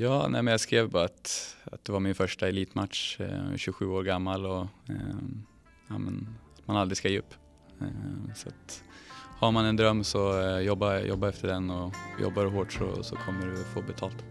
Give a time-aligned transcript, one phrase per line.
[0.00, 3.86] Ja, nej, men jag skrev bara att, att det var min första elitmatch, eh, 27
[3.86, 4.96] år gammal och eh,
[5.88, 6.28] ja, men,
[6.58, 7.34] att man aldrig ska ge upp.
[7.80, 8.82] Eh, så att,
[9.38, 13.02] har man en dröm så eh, jobba, jobba efter den och jobbar du hårt så,
[13.02, 14.24] så kommer du få betalt.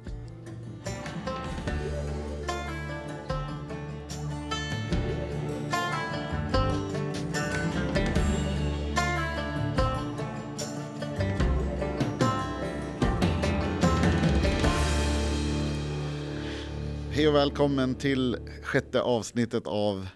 [17.47, 20.07] Välkommen till sjätte avsnittet av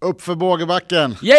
[0.00, 1.16] Uppför bågebacken!
[1.22, 1.36] Yeah!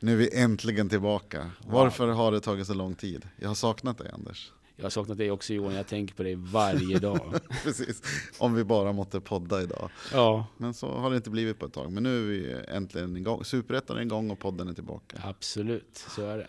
[0.00, 1.50] Nu är vi äntligen tillbaka.
[1.66, 3.28] Varför har det tagit så lång tid?
[3.36, 4.52] Jag har saknat dig Anders.
[4.76, 7.34] Jag har saknat dig också Johan, jag tänker på dig varje dag.
[7.64, 8.02] Precis,
[8.38, 9.90] om vi bara måtte podda idag.
[10.12, 11.92] ja, Men så har det inte blivit på ett tag.
[11.92, 13.44] Men nu är vi äntligen igång.
[13.44, 15.16] Superettan är igång och podden är tillbaka.
[15.24, 16.46] absolut, så är det.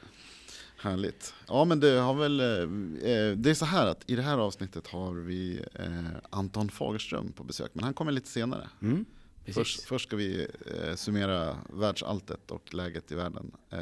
[0.80, 1.34] Härligt.
[1.48, 4.88] Ja men det har väl, eh, det är så här att i det här avsnittet
[4.88, 5.88] har vi eh,
[6.30, 7.72] Anton Fagerström på besök.
[7.74, 8.70] Men han kommer lite senare.
[8.82, 9.06] Mm.
[9.54, 10.48] Först, först ska vi
[10.84, 13.52] eh, summera världsalltet och läget i världen.
[13.70, 13.80] Eh,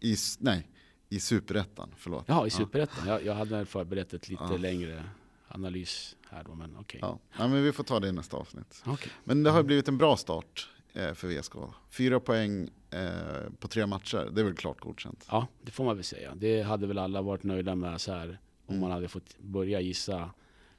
[0.00, 0.68] i, nej,
[1.08, 2.24] i superettan, förlåt.
[2.28, 3.08] Ja, i Superettan.
[3.08, 4.56] Jag, jag hade förberett ett lite Ja.
[4.56, 5.04] längre
[5.48, 7.00] analys här då, men okej.
[7.02, 7.18] Ja.
[7.38, 8.82] ja, men vi får ta det i nästa avsnitt.
[8.86, 9.12] Okej.
[9.24, 11.52] Men det har blivit en bra start eh, för VSK.
[11.90, 15.26] Fyra poäng eh, på tre matcher, det är väl klart godkänt.
[15.30, 16.34] Ja, det får man väl säga.
[16.34, 18.80] Det hade väl alla varit nöjda med så här om Mm.
[18.80, 20.30] man hade fått börja gissa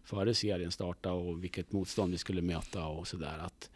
[0.03, 3.37] före serien starta och vilket motstånd vi skulle möta och sådär.
[3.39, 3.69] Att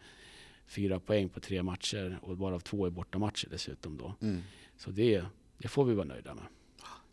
[0.66, 4.14] fyra poäng på tre matcher och bara två i bortamatcher dessutom då.
[4.20, 4.40] Mm.
[4.76, 5.24] Så det,
[5.58, 6.44] det får vi vara nöjda med.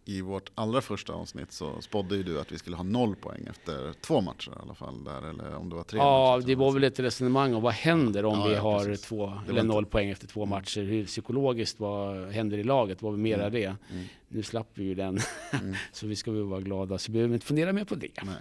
[0.05, 3.47] I vårt allra första avsnitt så spådde ju du att vi skulle ha noll poäng
[3.49, 5.03] efter två matcher i alla fall.
[5.03, 6.47] Där, eller om det var tre Ja, matcher.
[6.47, 9.05] det var väl ett resonemang om vad händer om Ja, vi ja, har precis.
[9.05, 10.81] två eller noll poäng efter två matcher.
[10.83, 13.01] Hur psykologiskt vad händer i laget?
[13.01, 13.51] Vad var mera Mm.
[13.53, 13.75] det?
[13.91, 14.05] Mm.
[14.27, 15.19] Nu slapp vi ju den.
[15.61, 15.75] Mm.
[15.91, 16.97] så vi ska väl vara glada.
[16.97, 18.23] Så behöver vi inte fundera mer på det.
[18.23, 18.35] Nej,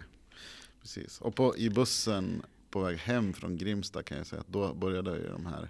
[0.80, 1.20] precis.
[1.20, 5.10] Och på, i bussen på väg hem från Grimsta kan jag säga att då började
[5.16, 5.68] ju de här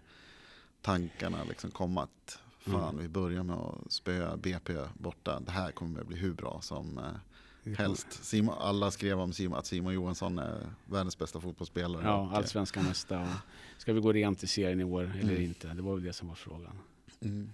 [0.82, 3.02] tankarna liksom komma att fan Mm.
[3.02, 5.40] vi börjar med att spöa BP borta.
[5.40, 8.24] Det här kommer att bli hur bra som eh, helst.
[8.24, 12.02] Simon, alla skrev om Simon, att Simon Johansson är världens bästa fotbollsspelare.
[12.04, 13.28] Ja, eh, allsvenskan nästa.
[13.78, 15.42] Ska vi gå rent i serien i år eller Mm.
[15.42, 15.68] inte?
[15.74, 16.78] Det var väl det som var frågan.
[17.20, 17.50] Mm.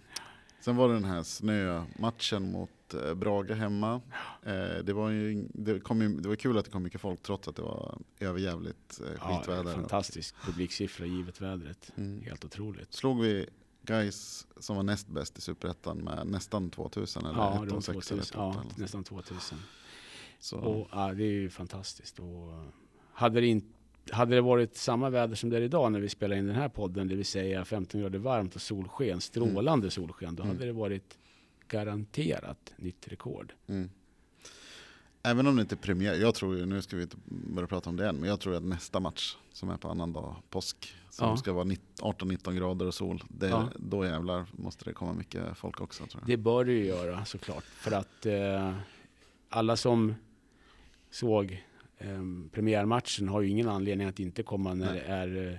[0.60, 4.00] Sen var det den här snömatchen mot eh, Brage hemma.
[4.42, 7.22] Eh, det, var ju, det, kom ju, det var kul att det kom mycket folk
[7.22, 9.72] trots att det var överjävligt eh, Ja, skitväder.
[9.74, 11.92] fantastisk publiksiffra givet vädret.
[11.96, 12.22] Mm.
[12.22, 12.92] Helt otroligt.
[12.92, 13.46] Slog vi
[13.86, 17.84] Guys som var näst bäst i Superettan med nästan 2000 eller Ja, 1 och runt
[17.84, 18.14] 6 2000.
[18.18, 19.58] eller 1 Ja, eller nästan 2000.
[20.38, 22.18] Så, Och, ja, det är ju fantastiskt.
[22.18, 22.52] Och,
[23.12, 23.66] hade, det inte,
[24.14, 26.68] hade det varit samma väder som det är idag när vi spelar in den här
[26.68, 30.56] podden, det vill säga 15 grader varmt och solsken, strålande solsken, då Mm.
[30.56, 31.18] hade det varit
[31.68, 33.52] garanterat nytt rekord.
[33.66, 33.90] mm.
[35.26, 37.90] Även om det inte är premiär, jag tror ju, nu ska vi inte börja prata
[37.90, 41.28] om det än, men jag tror att nästa match som är på annandag påsk, som
[41.28, 41.36] Ja.
[41.36, 41.64] ska vara
[42.02, 43.68] 18-19 grader och sol, det, Ja.
[43.76, 46.28] då jävlar måste det komma mycket folk också tror jag.
[46.28, 47.64] Det bör det ju göra såklart.
[47.64, 48.74] För att eh,
[49.48, 50.14] alla som
[51.10, 51.64] såg
[51.98, 52.22] eh,
[52.52, 54.94] premiärmatchen har ju ingen anledning att inte komma när Nej.
[55.06, 55.58] det är eh,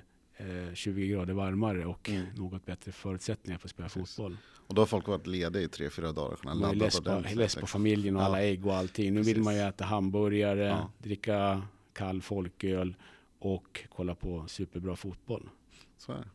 [0.73, 2.25] 20 grader varmare och Mm.
[2.35, 4.15] något bättre förutsättningar för att spela Precis.
[4.15, 4.37] fotboll.
[4.67, 7.09] Och då har folk varit lediga i tre fyra dagar och kunnat ladda less på,
[7.11, 8.25] ordentligt, less på familjen och Ja.
[8.25, 9.13] alla ägg och allting.
[9.13, 9.45] Nu vill Precis.
[9.45, 10.91] man ju äta hamburgare, Ja.
[10.97, 11.61] dricka
[11.93, 12.95] kall folköl
[13.39, 15.49] och kolla på superbra fotboll.
[15.97, 16.27] Så är det.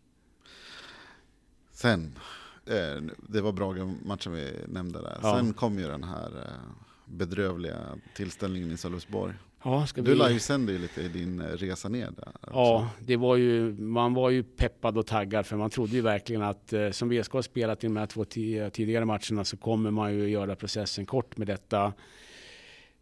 [1.70, 2.18] Sen,
[2.66, 5.18] eh, det var Brage-matchen vi nämnde där.
[5.22, 5.36] Ja.
[5.36, 6.70] Sen kom ju den här eh,
[7.06, 9.34] bedrövliga tillställningen i Sölvesborg.
[9.64, 10.14] Ja, Du vi...
[10.14, 12.28] livesände ju lite i din eh, resa ner där.
[12.28, 12.50] också.
[12.52, 16.42] Ja, det var ju, man var ju peppad och taggad för man trodde ju verkligen
[16.42, 19.90] att eh, som VSK har spelat i de här två ti- tidigare matcherna så kommer
[19.90, 21.92] man ju göra processen kort med detta.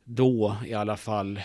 [0.04, 1.36] Då i alla fall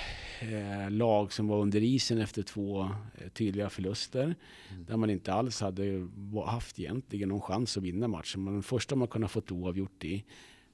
[0.41, 4.23] eh, lag som var under isen efter två eh, tydliga förluster.
[4.71, 4.85] Mm.
[4.85, 6.07] Där man inte alls hade
[6.45, 8.43] haft egentligen någon chans att vinna matchen.
[8.43, 10.25] Men den första man kunnat fått oavgjort i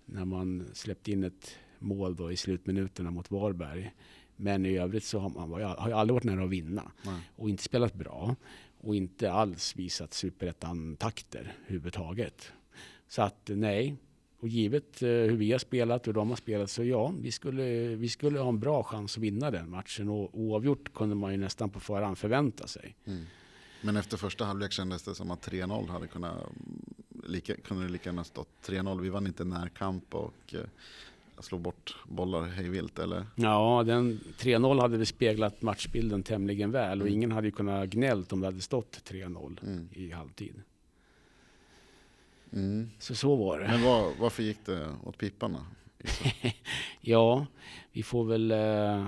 [0.06, 3.92] när man släppte in ett mål då i slutminuterna mot Varberg.
[4.42, 7.22] Men i övrigt så har man har ju aldrig varit nära att vinna Nej.
[7.36, 8.36] och inte spelat bra
[8.80, 12.52] och inte alls visat superettan-takter överhuvudtaget.
[13.08, 13.98] Så att nej,
[14.40, 17.32] och givet eh, hur vi har spelat och hur de har spelat så ja, vi
[17.32, 21.32] skulle, vi skulle ha en bra chans att vinna den matchen och oavgjort kunde man
[21.32, 22.96] ju nästan på förhand förvänta sig.
[23.06, 23.26] Mm.
[23.82, 26.38] Men efter första halvlek kändes det som att 3-0 hade kunnat,
[27.24, 29.02] lika, kunde det lika gärna stått 3-0.
[29.02, 30.56] Vi vann inte närkamp och
[31.44, 33.26] slog bort bollar hejvilt eller?
[33.36, 37.18] Ja, den 3-0 hade väl speglat matchbilden tämligen väl och Mm.
[37.18, 39.90] ingen hade ju kunnat gnällt om det hade stått 3-0 Mm.
[39.94, 40.62] i halvtid.
[42.54, 42.90] Mm.
[43.00, 43.68] Så så var det.
[43.68, 45.60] Men var, varför gick det åt pipan då?
[47.02, 47.46] Ja,
[47.92, 49.08] vi får väl, eh,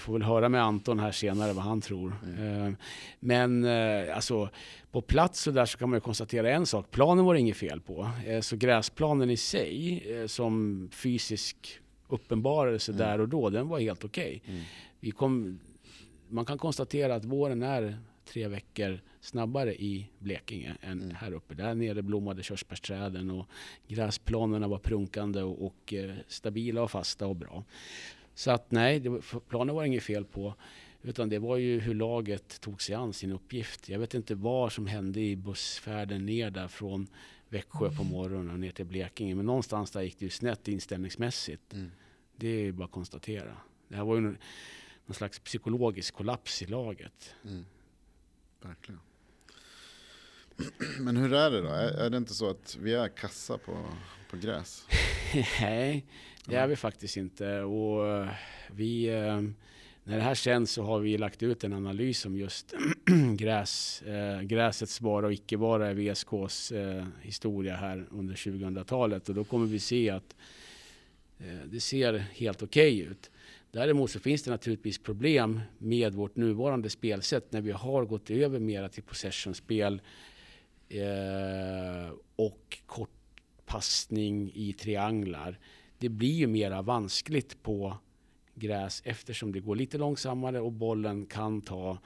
[0.00, 2.16] vi får väl höra med Anton här senare vad han tror.
[2.24, 2.66] Mm.
[2.66, 2.72] Eh,
[3.20, 4.48] men eh, alltså
[4.90, 6.90] på plats så där så kan man ju konstatera en sak.
[6.90, 8.10] Planen var det inget fel på.
[8.26, 12.98] Eh, så gräsplanen i sig som fysisk uppenbarelse mm.
[12.98, 14.42] där och då, den var helt okej.
[14.44, 15.12] Okay.
[15.20, 15.58] Mm.
[16.28, 21.16] man kan konstatera att våren är tre veckor snabbare i Blekinge än mm.
[21.16, 21.54] här uppe.
[21.54, 23.46] Där nere blommade körsbärsträden och
[23.88, 25.94] gräsplanerna var prunkande och, och
[26.28, 27.64] stabila och fasta och bra.
[28.34, 30.54] Så att nej, det, planen var inget fel på.
[31.02, 33.88] Utan det var ju hur laget tog sig an sin uppgift.
[33.88, 37.06] Jag vet inte vad som hände i bussfärden ner där från
[37.48, 39.34] Växjö på morgonen och ner till Blekinge.
[39.34, 41.72] Men någonstans där gick det ju snett inställningsmässigt.
[41.72, 41.90] Mm.
[42.36, 43.56] Det är ju bara att konstatera.
[43.88, 44.38] Det här var ju någon,
[45.06, 47.34] någon slags psykologisk kollaps i laget.
[47.44, 47.64] Mm.
[48.62, 49.00] Verkligen.
[51.00, 51.68] Men hur är det då?
[51.68, 53.86] Är, är, det inte så att vi är kassa på,
[54.30, 54.86] på gräs?
[55.60, 56.06] Nej,
[56.46, 57.60] det är vi faktiskt inte.
[57.60, 58.28] Och eh,
[58.70, 59.40] vi, eh,
[60.04, 62.74] när det här känns så har vi lagt ut en analys om just
[63.36, 66.72] gräs, eh, gräsets vara och icke vara i VSKs
[67.22, 69.28] historia här under 2000-talet.
[69.28, 70.36] Och då kommer vi se att
[71.64, 73.30] det ser helt okej okay ut.
[73.72, 78.58] Däremot så finns det naturligtvis problem med vårt nuvarande spelsätt när vi har gått över
[78.58, 80.00] mera till possessionspel
[80.88, 85.58] eh, och kortpassning i trianglar.
[86.00, 87.96] Det blir ju mera vanskligt på
[88.54, 91.98] gräs eftersom det går lite långsammare och bollen kan ta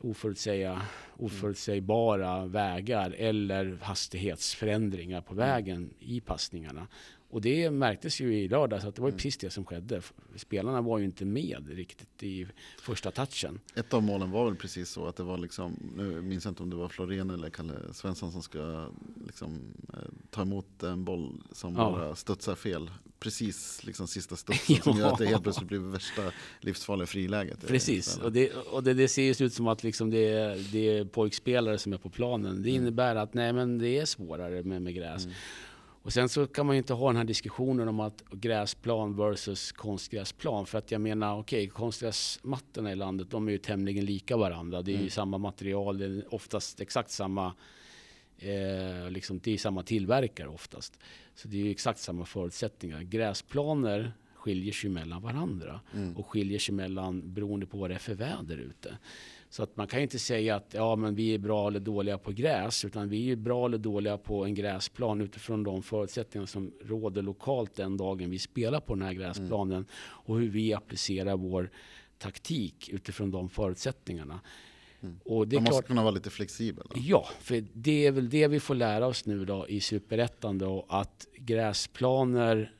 [0.00, 0.82] oförutsäga,
[1.16, 6.86] oförutsägbara vägar eller hastighetsförändringar på vägen i passningarna.
[7.34, 9.16] Och det märktes ju i lördags att det var mm.
[9.16, 10.02] precis det som skedde.
[10.36, 12.46] Spelarna var ju inte med riktigt i
[12.80, 13.60] första touchen.
[13.74, 16.62] Ett av målen var väl precis så att det var liksom, nu minns jag inte
[16.62, 18.88] om det var Florén eller Kalle Svensson som ska
[19.26, 19.58] liksom,
[19.92, 19.98] eh,
[20.30, 21.90] ta emot en boll som ja.
[21.90, 22.90] bara studsar fel.
[23.18, 26.22] Precis liksom sista studsen som gör att det helt plötsligt blir värsta
[26.60, 27.66] livsfarliga friläget.
[27.66, 30.98] Precis, och, det, och det, det ser ju ut som att liksom det, är, det
[30.98, 32.62] är pojkspelare som är på planen.
[32.62, 32.82] Det mm.
[32.82, 35.24] innebär att nej, men det är svårare med, med gräs.
[35.24, 35.36] Mm.
[36.04, 39.72] Och sen så kan man ju inte ha den här diskussionen om att gräsplan versus
[39.72, 40.66] konstgräsplan.
[40.66, 44.82] För att jag menar, okej, okay, konstgräsmattorna i landet, de är ju tämligen lika varandra.
[44.82, 45.04] Det är mm.
[45.04, 47.54] ju samma material, det är oftast exakt samma,
[48.38, 50.98] eh, liksom, det är samma tillverkare oftast.
[51.34, 53.02] Så det är ju exakt samma förutsättningar.
[53.02, 56.16] Gräsplaner skiljer sig mellan varandra mm.
[56.16, 58.98] och skiljer sig mellan beroende på vad det är för väder ute.
[59.54, 62.32] Så att man kan inte säga att ja, men vi är bra eller dåliga på
[62.32, 67.22] gräs, utan vi är bra eller dåliga på en gräsplan utifrån de förutsättningar som råder
[67.22, 69.86] lokalt den dagen vi spelar på den här gräsplanen mm.
[69.98, 71.70] och hur vi applicerar vår
[72.18, 74.40] taktik utifrån de förutsättningarna.
[75.00, 75.20] Mm.
[75.24, 76.86] Och det Man måste klart, kunna vara lite flexibel.
[76.90, 77.00] Då.
[77.04, 80.86] Ja, för det är väl det vi får lära oss nu då i Superettan då,
[80.88, 82.72] att gräsplaner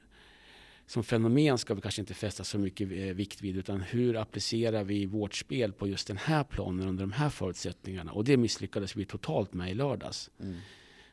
[0.86, 4.84] som fenomen ska vi kanske inte fästa så mycket eh, vikt vid utan hur applicerar
[4.84, 8.12] vi vårt spel på just den här planen under de här förutsättningarna.
[8.12, 10.30] Och det misslyckades vi totalt med i lördags.
[10.40, 10.56] Mm.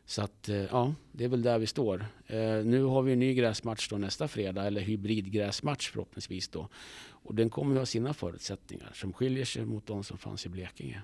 [0.06, 2.06] Så att eh, ja, det är väl där vi står.
[2.28, 6.70] Eh, nu har vi en ny gräsmatch då nästa fredag, eller hybridgräsmatch förhoppningsvis då.
[7.24, 11.02] Och den kommer ha sina förutsättningar som skiljer sig mot de som fanns i Blekinge.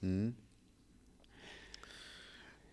[0.00, 0.34] Mm.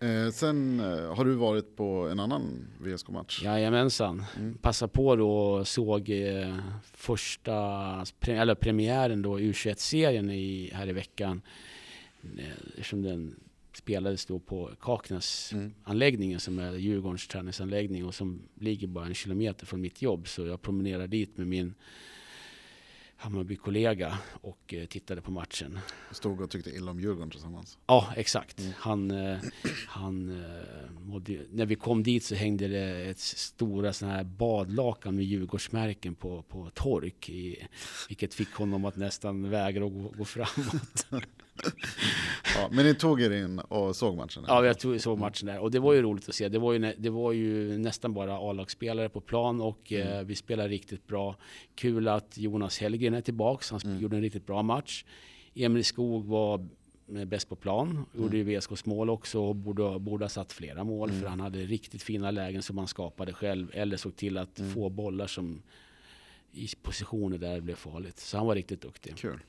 [0.04, 3.42] Eh, sen eh, har du varit på en annan VSK-match?
[3.44, 4.24] Jajamensan.
[4.36, 4.54] Mm.
[4.54, 7.64] Passa på då och såg eh, första,
[8.26, 11.42] eller premiären då U21-serien i, här i veckan.
[12.38, 13.36] Eh, eftersom den
[13.76, 15.74] spelades då på Kaknäs mm.
[15.84, 20.28] anläggningen som är Djurgårdens träningsanläggning och som ligger bara en kilometer från mitt jobb.
[20.28, 21.74] Så jag promenerar dit med min
[23.24, 25.78] Hammarby-kollega och eh, tittade på matchen.
[26.10, 27.78] Stod och tyckte illa om Djurgården tillsammans?
[27.86, 28.60] Ja, exakt.
[28.60, 28.72] Mm.
[28.76, 29.38] Han, eh,
[29.88, 35.16] han, eh, mådde, när vi kom dit så hängde det ett stora såna här badlakan
[35.16, 37.28] med Djurgårdsmärken på, på tork.
[37.28, 37.66] I,
[38.08, 41.06] vilket fick honom att nästan vägra att gå, gå framåt.
[42.56, 44.44] ja, men ni tog er in och såg matchen?
[44.48, 45.58] Ja, jag tog, såg matchen där.
[45.58, 46.48] Och det var ju roligt att se.
[46.48, 50.08] Det var ju, det var ju nästan bara A-lagsspelare på plan och mm.
[50.08, 51.36] eh, vi spelade riktigt bra.
[51.74, 53.64] Kul att Jonas Hellgren är tillbaka.
[53.70, 53.98] Han mm.
[54.02, 55.04] gjorde en riktigt bra match.
[55.54, 56.66] Emil Skog var
[57.16, 57.90] eh, bäst på plan.
[57.90, 58.04] Mm.
[58.12, 61.20] Gjorde ju VSKs mål också och borde, borde ha satt flera mål mm.
[61.20, 64.74] för han hade riktigt fina lägen som han skapade själv eller såg till att mm.
[64.74, 65.62] få bollar som
[66.52, 68.18] i positioner där det blev farligt.
[68.18, 69.16] Så han var riktigt duktig.
[69.16, 69.40] Kul.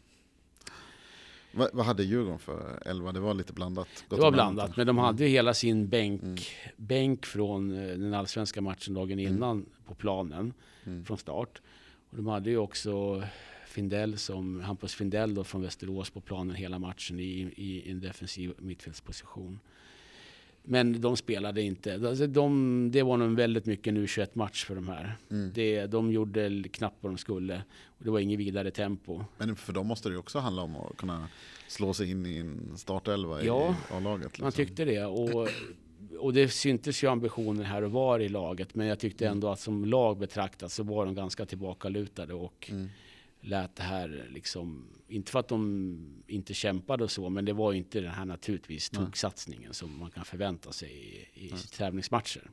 [1.56, 3.12] Vad, vad hade Djurgården för elva?
[3.12, 3.88] Det var lite blandat?
[4.10, 6.38] det var blandat, men de hade ju hela sin bänk, mm.
[6.78, 9.34] bänk från eh, den allsvenska matchen dagen mm.
[9.34, 9.70] innan mm.
[9.86, 10.54] på planen
[10.86, 11.06] mm.
[11.06, 11.62] från start.
[12.10, 13.24] Och de hade ju också
[13.68, 18.54] Findell som, Hampus Findell då från Västerås på planen hela matchen i, i en defensiv
[18.58, 19.60] mittfältsposition.
[20.66, 21.94] Men de spelade inte.
[21.94, 25.18] Alltså de, det var nog väldigt mycket en U21-match för de här.
[25.32, 25.52] Mm.
[25.54, 27.62] Det, de gjorde knappt vad de skulle.
[27.88, 29.24] Och det var inget vidare tempo.
[29.38, 31.28] Men för dem måste det ju också handla om att kunna
[31.68, 34.26] slå sig in i en startelva Ja, i A-laget.
[34.26, 34.44] Liksom.
[34.44, 35.06] Man tyckte det.
[35.06, 35.48] Och,
[36.20, 38.76] och det syntes ju ambitioner här och var i laget.
[38.76, 42.34] Men jag tyckte ändå att som lag betraktat så var de ganska tillbakalutade.
[42.34, 42.90] Och Mm.
[43.46, 47.72] Lät det här liksom, inte för att de inte kämpade och så, men det var
[47.72, 50.90] ju inte den här naturligtvis toksatsningen som man kan förvänta sig
[51.34, 52.50] i, i tävlingsmatcher.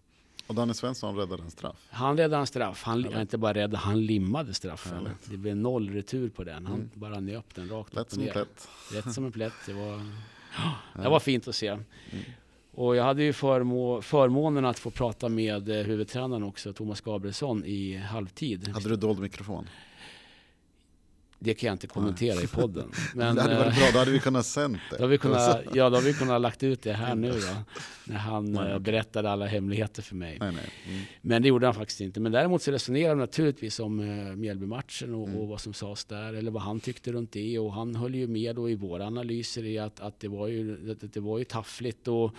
[0.46, 1.76] Och Danne Svensson räddade en straff.
[1.90, 2.82] Han räddade en straff.
[2.82, 3.18] Han, Härligt.
[3.18, 4.92] inte bara räddade, han limmade straffen.
[4.94, 5.30] Härligt.
[5.30, 6.66] Det blev noll retur på den.
[6.66, 6.90] Han Mm.
[6.94, 8.32] bara nöp den rakt Lätt upp och som ner.
[8.32, 8.68] plätt.
[8.92, 9.52] Rätt som en plätt.
[9.66, 10.00] Det var,
[11.02, 11.78] det var fint att se.
[12.74, 17.64] Och jag hade ju förmå, förmånen att få prata med eh, huvudtränaren också, Thomas Gabrielsson,
[17.64, 18.68] i halvtid.
[18.68, 19.68] Hade du dold mikrofon?
[21.44, 22.90] Det kan jag inte kommentera i podden.
[23.14, 24.96] Men, det hade varit eh, bra, då hade vi kunnat sänt det.
[24.98, 27.36] Då vi kunnat, ja, då har vi kunnat lagt ut det här nu då.
[28.12, 30.36] När han Nej, eh, berättade alla hemligheter för mig.
[30.40, 30.70] Nej, nej.
[30.88, 31.02] Mm.
[31.20, 32.20] Men det gjorde han faktiskt inte.
[32.20, 35.40] Men däremot så resonerade han naturligtvis om eh, Mjällbymatchen och, Mm.
[35.40, 36.34] och vad som sades där.
[36.34, 37.58] Eller vad han tyckte runt det.
[37.58, 40.90] Och han höll ju med då i våra analyser i att, att det var ju,
[40.92, 42.08] att det var ju taffligt.
[42.08, 42.34] Och,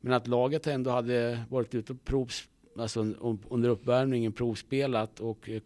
[0.00, 2.44] men att laget ändå hade varit ute och provs,
[2.78, 5.62] alltså un- under uppvärmningen provspelat och eh,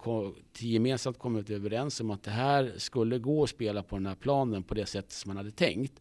[0.59, 4.62] gemensamt kommit överens om att det här skulle gå att spela på den här planen
[4.62, 5.93] på det sätt som man hade tänkt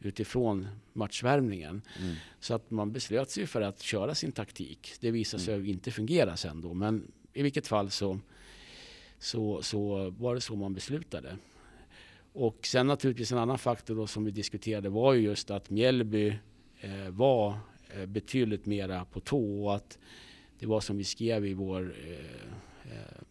[0.00, 1.82] utifrån matchvärmningen.
[2.02, 2.14] Mm.
[2.40, 4.92] Så att man beslöt sig för att köra sin taktik.
[5.00, 5.66] Det visade sig Mm.
[5.66, 6.74] inte fungera sen då.
[6.74, 8.18] Men i vilket fall så,
[9.18, 11.36] så, så var det så man beslutade.
[12.32, 16.28] Och sen naturligtvis en annan faktor då som vi diskuterade var ju just att Mjällby
[16.80, 17.58] eh, var
[17.94, 19.98] eh, betydligt mera på tå och att
[20.58, 23.22] det var som vi skrev i vår eh, eh,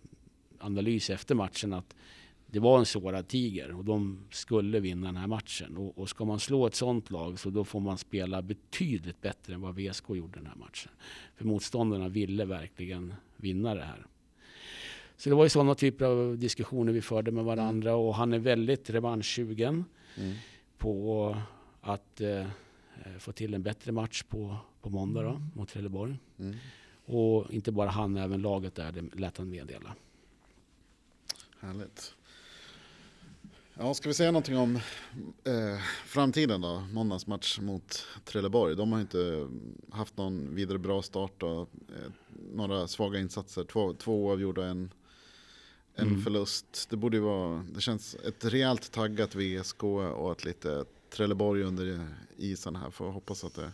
[0.59, 1.95] analys efter matchen att
[2.47, 5.77] det var en sårad tiger och de skulle vinna den här matchen.
[5.77, 9.53] Och, och ska man slå ett sånt lag så då får man spela betydligt bättre
[9.53, 10.91] än vad VSK gjorde den här matchen.
[11.35, 14.05] För motståndarna ville verkligen vinna det här.
[15.17, 18.39] Så det var ju sådana typer av diskussioner vi förde med varandra och han är
[18.39, 19.85] väldigt revanschsugen
[20.17, 20.35] Mm.
[20.77, 21.37] på
[21.81, 22.45] att eh,
[23.19, 26.15] få till en bättre match på, på måndag då, mot Trelleborg.
[26.39, 26.55] Mm.
[27.05, 29.95] Och inte bara han, även laget där, det lät han meddela.
[31.59, 32.15] Härligt.
[33.73, 34.75] Ja, ska vi säga någonting om
[35.43, 36.79] eh, framtiden då?
[36.91, 38.75] Måndagens match mot Trelleborg.
[38.75, 39.47] De har inte
[39.91, 41.43] haft någon vidare bra start.
[41.43, 42.11] Och, eh,
[42.53, 43.63] några svaga insatser.
[43.63, 44.89] Två, två oavgjorda, en,
[45.95, 46.21] en Mm.
[46.21, 46.87] förlust.
[46.89, 52.07] Det borde ju vara, det känns ett rejält taggat VSK och ett lite Trelleborg under
[52.37, 52.89] isen här.
[52.89, 53.71] Får hoppas att det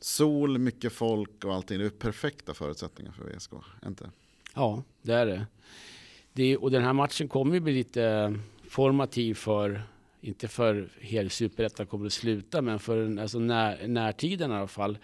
[0.00, 1.78] sol, mycket folk och allting.
[1.78, 3.52] Det är perfekta förutsättningar för VSK.
[3.86, 4.10] Inte?
[4.54, 5.46] Ja, det är det.
[6.32, 8.34] det och den här matchen kommer ju bli lite
[8.68, 9.82] formativ för,
[10.20, 14.98] inte för hela superettan kommer att sluta, men för alltså när, närtiden i alla fall.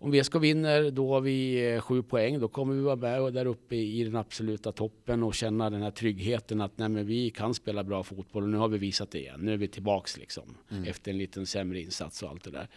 [0.00, 2.40] Om VSK vinner, då har vi eh, sju poäng.
[2.40, 5.90] Då kommer vi vara med där uppe i den absoluta toppen och känna den här
[5.90, 9.40] tryggheten att nej, vi kan spela bra fotboll och nu har vi visat det igen.
[9.40, 12.68] Nu är vi tillbaks liksom efter en liten sämre insats och allt det där.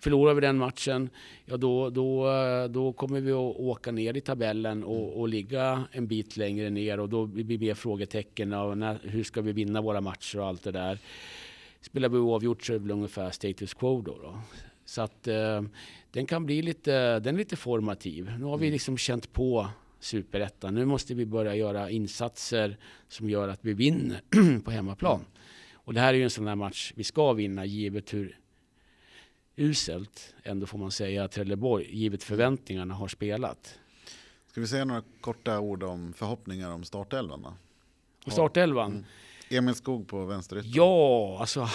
[0.00, 1.10] Förlorar vi den matchen,
[1.44, 2.26] ja då, då,
[2.70, 7.00] då kommer vi att åka ner i tabellen och, och ligga en bit längre ner
[7.00, 8.52] och då blir det mer frågetecken.
[8.52, 10.98] Och när, hur ska vi vinna våra matcher och allt det där.
[11.80, 14.18] Spelar vi oavgjort så är det väl ungefär status quo då.
[14.22, 14.40] då.
[14.84, 15.62] Så att eh,
[16.10, 18.32] den kan bli lite, den är lite formativ.
[18.38, 19.68] Nu har vi liksom känt på
[20.00, 20.74] superettan.
[20.74, 22.76] Nu måste vi börja göra insatser
[23.08, 24.20] som gör att vi vinner
[24.64, 25.24] på hemmaplan.
[25.72, 28.38] Och det här är ju en sån här match vi ska vinna givet hur
[29.58, 33.78] uselt, ändå får man säga, Trelleborg, givet förväntningarna, har spelat.
[34.46, 37.54] Ska vi säga några korta ord om förhoppningar om startelvan då?
[38.26, 38.92] Och startelvan?
[38.92, 39.04] Mm.
[39.50, 40.70] Emil Skog på vänsterytter.
[40.74, 41.68] Ja, alltså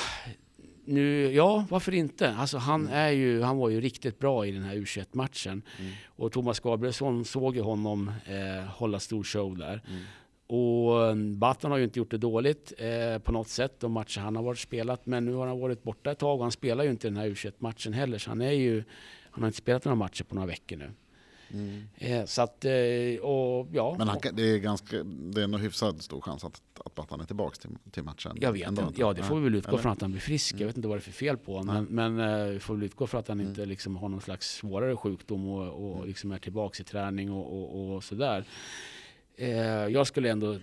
[0.85, 2.35] nu, ja, varför inte?
[2.35, 5.61] Alltså han, är ju, han var ju riktigt bra i den här U21-matchen.
[5.79, 5.91] Mm.
[6.05, 9.81] Och Thomas Gabrielsson såg ju honom eh, hålla stor show där.
[9.87, 10.03] Mm.
[10.47, 14.19] Och eh, Batan har ju inte gjort det dåligt eh, på något sätt de matcher
[14.19, 15.05] han har varit spelat.
[15.05, 17.27] Men nu har han varit borta ett tag och han spelar ju inte den här
[17.29, 18.17] U21-matchen heller.
[18.17, 18.83] Så han är ju,
[19.31, 20.91] han har inte spelat några matcher på några veckor nu.
[21.53, 21.83] Mm.
[21.95, 22.71] Eh, så att, eh,
[23.21, 23.95] och ja.
[23.97, 27.25] Men han, det är ganska, det är nog hyfsat stor chans att, att Battan är
[27.25, 28.37] tillbaka till, till matchen.
[28.41, 28.85] Jag vet inte.
[28.95, 29.81] Ja, det får vi väl utgå Eller?
[29.81, 30.55] från att han blir frisk.
[30.59, 31.87] Jag vet inte vad det är för fel på honom.
[31.89, 33.49] Men, men eh, vi får väl utgå från att han Mm.
[33.49, 37.53] inte liksom har någon slags svårare sjukdom och, och liksom är tillbaka i träning och,
[37.53, 38.45] och, och sådär.
[39.35, 39.49] Eh,
[39.87, 40.59] jag skulle ändå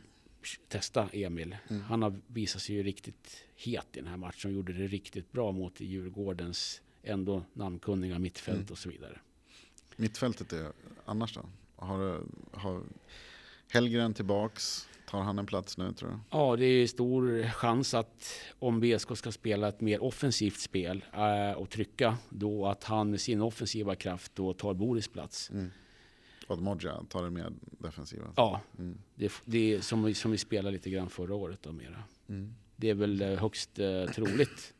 [0.68, 1.56] testa Emil.
[1.68, 1.82] Mm.
[1.82, 5.32] Han har visat sig ju riktigt het i den här matchen och gjorde det riktigt
[5.32, 8.68] bra mot Djurgårdens ändå namnkunniga mittfält Mm.
[8.70, 9.18] och så vidare.
[9.96, 10.72] Mittfältet är
[11.04, 11.40] annars då?
[11.76, 12.22] Har,
[12.52, 12.82] har
[13.72, 14.88] Hellgren tillbaks?
[15.08, 16.16] Tar han en plats nu tror du?
[16.30, 21.52] Ja, det är stor chans att om BSK ska spela ett mer offensivt spel äh,
[21.56, 25.50] och trycka, då att han med sin offensiva kraft då tar Boris plats.
[25.50, 25.70] Mm.
[26.50, 28.32] Och att Modja tar det mer defensiva?
[28.36, 28.98] Ja, mm.
[29.14, 32.02] det, det är som, som vi spelade lite grann förra året då mera.
[32.28, 32.54] Mm.
[32.76, 34.74] Det är väl eh, högst eh, troligt.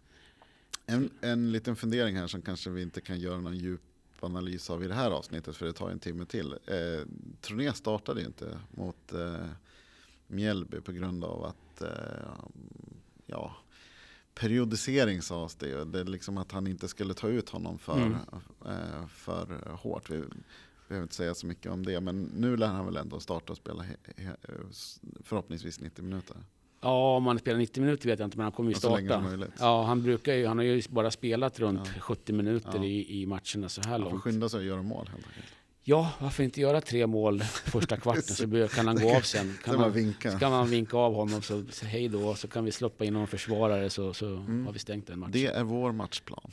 [0.86, 3.80] En, en liten fundering här som kanske vi inte kan göra någon djup
[4.20, 6.52] analys av i det här avsnittet för det tar en timme till.
[6.52, 7.06] Eh,
[7.40, 9.46] Troné startade ju inte mot eh,
[10.26, 11.88] Mjällby på grund av att eh,
[13.26, 13.56] ja,
[14.34, 15.84] periodisering sades det ju.
[15.84, 18.16] Det är liksom att han inte skulle ta ut honom för, mm.
[18.66, 20.10] eh, för hårt.
[20.10, 20.24] Vi
[20.90, 23.56] behöver inte säga så mycket om det men nu lär han väl ändå starta och
[23.56, 23.84] spela
[25.24, 26.36] förhoppningsvis 90 minuter.
[26.80, 29.48] Ja, om han spelar 90 minuter vet jag inte, men han kommer ju starta.
[29.58, 32.00] Ja, han, brukar ju, han har ju bara spelat runt ja.
[32.00, 32.84] 70 minuter ja.
[32.84, 34.10] i, i matcherna så här långt.
[34.10, 35.54] Han får skynda sig att göra mål helt enkelt.
[35.82, 39.58] Ja, varför inte göra tre mål första kvarten så kan han gå av sen.
[39.64, 40.32] Kan man, vinka.
[40.32, 43.14] Så kan man vinka av honom så, så hej då, så kan vi släppa in
[43.14, 44.66] någon försvarare så, så mm.
[44.66, 45.32] har vi stängt den matchen.
[45.32, 46.50] Det är vår matchplan.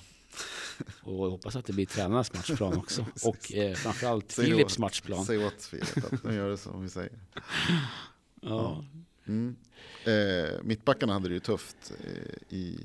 [1.01, 3.05] Och jag hoppas att det blir tränarnas matchplan också.
[3.23, 5.25] och eh, framförallt Philips matchplan.
[5.25, 7.19] Säg åt Filip att de gör det som vi säger.
[8.41, 8.85] Ja.
[9.27, 9.55] Mm.
[10.03, 12.79] Eh, mittbackarna hade det ju tufft eh, i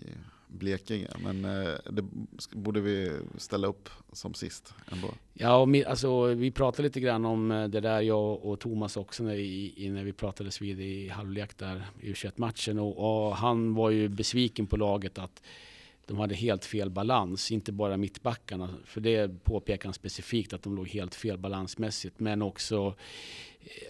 [0.53, 2.05] Blekinge, men eh, det
[2.53, 5.09] borde vi ställa upp som sist ändå.
[5.35, 8.97] Ja, och mi, alltså, vi pratade lite grann om eh, det där, jag och Thomas
[8.97, 12.79] också, när, i, när vi pratades vid i halvlek där i U21-matchen.
[12.79, 15.43] Och, och, han var ju besviken på laget att
[16.07, 20.77] de hade helt fel balans, inte bara mittbackarna, för det påpekar han specifikt att de
[20.77, 22.95] låg helt fel balansmässigt, men också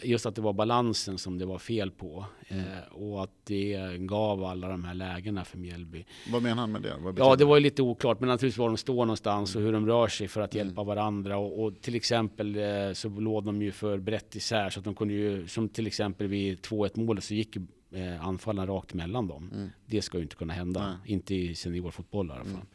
[0.02, 2.24] just att det var balansen som det var fel på.
[2.48, 2.64] Mm.
[2.64, 6.04] Eh, och att det gav alla de här lägena för Mjällby.
[6.32, 6.94] Vad menar han med det?
[7.16, 9.86] ja, det var ju lite oklart, men naturligtvis var de står någonstans och hur de
[9.86, 10.66] rör sig för att mm.
[10.66, 11.38] hjälpa varandra.
[11.38, 14.94] Och, och till exempel eh, så låg de ju för brett isär, så att de
[14.94, 17.56] kunde ju, som till exempel vid 2-1 målet så gick
[17.94, 19.50] eh, anfallen rakt mellan dem.
[19.54, 19.70] Mm.
[19.86, 21.12] Det ska ju inte kunna hända, Nej.
[21.12, 22.52] inte i seniorfotboll i alla fall.
[22.52, 22.66] Mm.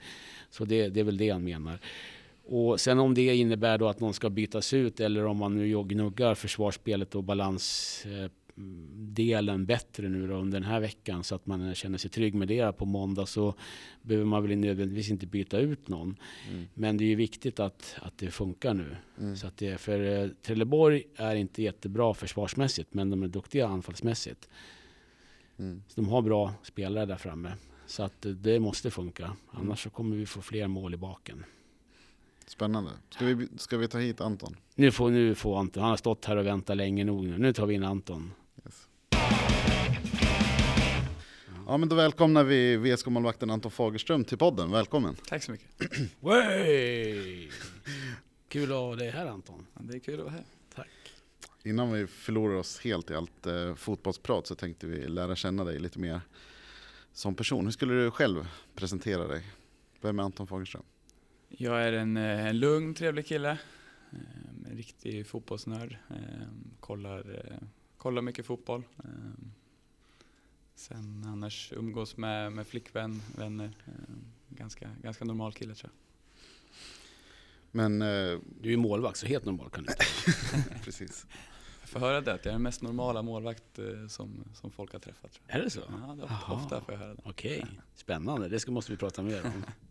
[0.49, 1.79] Så det, det är väl det han menar.
[2.49, 5.83] Och sen om det innebär då att någon ska bytas ut eller om man nu
[5.83, 11.97] gnuggar försvarsspelet och balansdelen bättre nu då under den här veckan så att man känner
[11.97, 13.53] sig trygg med det på måndag så
[14.01, 16.15] behöver man väl nödvändigtvis inte byta ut någon.
[16.49, 16.67] Mm.
[16.73, 18.95] Men det är ju viktigt att, att det funkar nu.
[19.19, 19.35] Mm.
[19.35, 24.49] Så att det, för eh, Trelleborg är inte jättebra försvarsmässigt men de är duktiga anfallsmässigt.
[25.59, 25.83] Mm.
[25.87, 27.53] Så de har bra spelare där framme.
[27.85, 29.35] Så att det måste funka.
[29.51, 31.43] Annars så kommer vi få fler mål i baken.
[32.45, 32.91] Spännande.
[33.09, 34.55] Ska vi, ska vi ta hit Anton?
[34.75, 35.83] Nu får, nu får Anton.
[35.83, 37.37] Han har stått här och väntat länge nog nu.
[37.37, 38.31] Nu tar vi in Anton.
[38.65, 38.87] Yes.
[41.67, 44.71] Ja men då välkomnar vi VSK-målvakten Anton Fagerström till podden.
[44.71, 45.15] Välkommen!
[45.27, 45.67] Tack så mycket!
[48.47, 49.65] kul att ha dig här Anton.
[49.73, 50.43] Ja, det är kul att vara här.
[51.67, 55.79] Innan vi förlorar oss helt i allt eh, fotbollsprat så tänkte vi lära känna dig
[55.79, 56.21] lite mer
[57.13, 57.65] som person.
[57.65, 59.43] Hur skulle du själv presentera dig?
[60.01, 60.83] Vem är Anton Fagerström?
[61.49, 63.51] Jag är en, eh, en lugn, trevlig kille.
[64.11, 65.97] Eh, en riktig fotbollsnörd.
[66.09, 66.47] Eh,
[66.79, 67.49] kollar,
[67.97, 68.83] kollar mycket fotboll.
[70.75, 73.71] Sen annars umgås med, med flickvän, vänner.
[74.49, 75.97] Ganska, ganska normal kille tror jag.
[77.71, 77.99] Men,
[78.61, 80.05] du är målvakt, så helt normal kan du inte
[80.83, 81.25] Precis.
[81.87, 85.31] Får höra det, att jag är den mest normala målvakt som, som folk har träffat.
[85.31, 85.59] Tror jag.
[85.59, 85.79] Är det så?
[85.79, 87.21] Ja, det ofta, ofta får jag höra det.
[87.25, 87.75] Okej, okay.
[87.95, 88.47] spännande.
[88.47, 89.63] Det ska, måste vi prata mer om.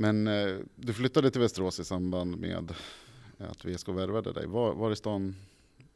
[0.00, 2.72] Men eh, du flyttade till Västerås i samband med
[3.38, 4.46] att VSK värvade dig.
[4.46, 5.36] Var, var i stan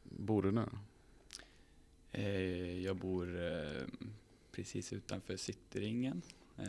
[0.03, 0.65] bor du nu?
[2.11, 3.83] Eh, jag bor eh,
[4.51, 6.21] precis utanför Cityringen.
[6.57, 6.65] Eh,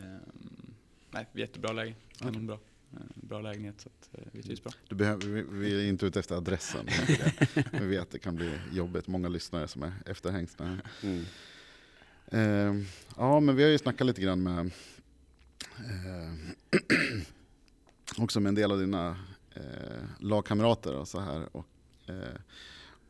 [1.11, 1.95] nej, jättebra läge.
[2.21, 2.41] Okay.
[2.41, 2.59] Bra.
[2.95, 4.73] Eh, bra lägenhet så att eh, vi trivs bra.
[4.87, 6.85] Du behöver, vi, vi är inte ute efter adressen.
[7.71, 9.07] vi vet att det kan bli jobbigt.
[9.07, 10.79] Många lyssnare som är efterhängsna.
[11.03, 11.25] Mm.
[12.27, 12.85] Eh,
[13.17, 14.71] ja, men vi har ju snackat lite grann med
[15.77, 16.33] eh,
[18.23, 19.17] också med en del av dina
[19.53, 21.55] eh, lagkamrater och så här.
[21.55, 21.65] Och,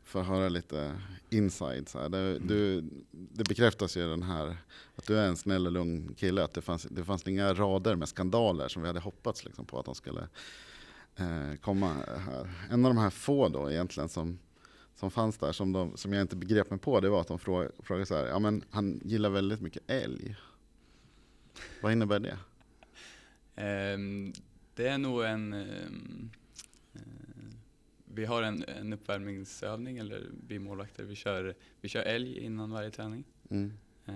[0.06, 1.88] eh, få höra lite inside.
[1.88, 2.08] Så.
[2.08, 2.46] Det, mm.
[2.46, 4.56] du, det bekräftas ju den här,
[4.96, 6.44] att du är en snäll och lugn kille.
[6.44, 9.78] Att det fanns, det fanns inga rader med skandaler som vi hade hoppats liksom, på
[9.78, 10.28] att de skulle
[11.16, 12.50] eh, komma här.
[12.70, 14.38] En av de här få då egentligen som,
[14.94, 17.38] som fanns där, som, de, som jag inte begrep mig på, det var att de
[17.38, 20.36] frågade, frågade så här, ja men han gillar väldigt mycket älg.
[21.82, 22.38] Vad innebär det?
[23.94, 24.32] Um,
[24.74, 25.52] det är nog en...
[25.52, 26.30] Um,
[28.16, 32.90] vi har en, en uppvärmningsövning, eller vi målvakter, vi kör, vi kör älg innan varje
[32.90, 33.24] träning.
[33.50, 33.72] Mm.
[34.08, 34.14] Uh,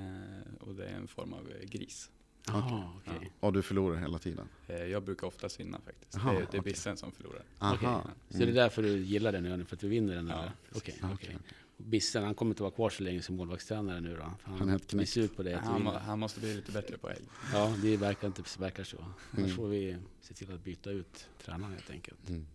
[0.60, 2.10] och det är en form av gris.
[2.48, 3.14] Aha, okay.
[3.22, 3.28] ja.
[3.40, 4.48] Och du förlorar hela tiden?
[4.70, 6.16] Uh, jag brukar oftast vinna faktiskt.
[6.16, 7.42] Aha, det, är, det är bissen som förlorar.
[7.74, 7.88] Okay.
[7.88, 8.00] Mm.
[8.30, 10.28] Så det är därför du gillar den övningen, för att du vinner den?
[10.28, 10.44] Ja.
[10.74, 11.34] Okay, okay.
[11.76, 14.22] Bissen, han kommer inte vara kvar så länge som målvaktstränare nu då.
[14.22, 15.16] Han, Han är helt knäckt.
[15.16, 15.56] ut på det.
[15.56, 17.24] Han, han måste bli lite bättre på helg.
[17.52, 18.96] Ja, det verkar inte verkar så.
[18.98, 19.56] Annars Mm.
[19.56, 22.28] får vi se till att byta ut tränaren helt enkelt.
[22.28, 22.46] Mm.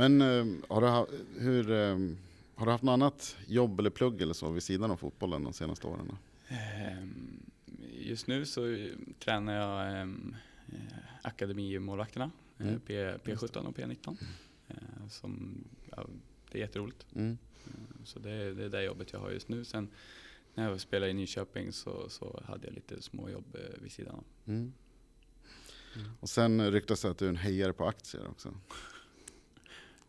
[0.00, 1.98] Men eh, har, du hur, eh,
[2.54, 5.52] har du haft något annat jobb eller plugg eller så vid sidan av fotbollen de
[5.52, 6.16] senaste åren?
[6.48, 7.40] Ehm,
[7.92, 10.36] Just nu så tränar jag ehm,
[10.72, 12.80] eh, akademimålvakterna, Mm.
[12.80, 14.16] P, P17 och P19.
[14.68, 14.74] Eh,
[15.08, 16.06] Som, ja,
[16.50, 17.06] det är jätteroligt.
[17.14, 17.38] Mm.
[18.04, 19.64] Så det är, det är det jobbet jag har just nu.
[19.64, 19.88] Sen
[20.54, 24.24] när jag spelade i Nyköping så, så hade jag lite småjobb vid sidan av.
[24.46, 24.72] Mm.
[25.96, 26.08] Mm.
[26.20, 28.54] Och sen ryktas det att du är en hejare på aktier också.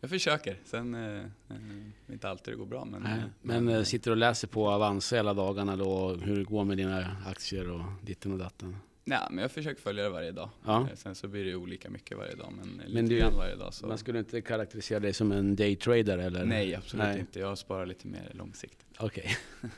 [0.02, 2.86] Jag försöker, sen eh, eh, inte alltid det går bra.
[2.86, 6.44] Men, Nej, eh, men eh, sitter och läser på Avanza hela dagarna då, hur det
[6.44, 8.76] går med dina aktier och ditten och datten?
[9.04, 10.50] Nej, men jag försöker följa det varje dag.
[10.66, 10.82] Ja.
[10.82, 13.74] Eh, Sen så blir det olika mycket varje dag, men, Men lite grann varje dag.
[13.74, 13.88] Så.
[13.88, 16.46] Man skulle inte karaktärisera dig som en daytrader eller?
[16.46, 17.20] Nej, absolut Nej.
[17.20, 17.40] inte.
[17.40, 18.86] Jag sparar lite mer långsiktigt.
[19.00, 19.38] Okej.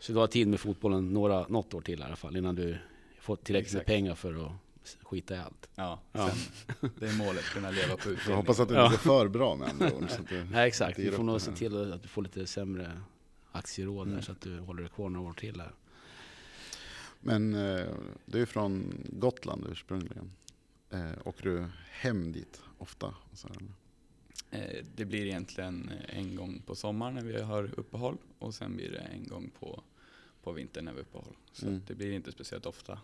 [0.00, 2.78] så du har tid med fotbollen några, något år till i alla fall innan du
[3.20, 4.52] fått tillräckligt med pengar för att
[5.02, 5.68] skita i allt?
[5.74, 6.30] Ja, Ja.
[6.30, 8.36] Sen, det är målet, kunna leva på Jag utbildning.
[8.36, 10.10] hoppas att du inte är för bra med andra ord.
[10.10, 13.00] Så att du, Nej exakt, ger får nog se till att du får lite sämre
[13.52, 14.22] aktieråd Mm.
[14.22, 15.72] så att du håller dig kvar några år till här.
[17.20, 17.86] Men eh,
[18.26, 20.32] du är från Gotland ursprungligen.
[20.90, 23.06] Eh, åker du hem dit ofta?
[23.06, 23.48] Och så?
[24.50, 28.90] Eh, Det blir egentligen en gång på sommaren när vi har uppehåll och sen blir
[28.90, 29.82] det en gång på,
[30.42, 31.36] på vintern när vi har uppehåll.
[31.52, 31.82] Så Mm.
[31.86, 32.98] det blir inte speciellt ofta.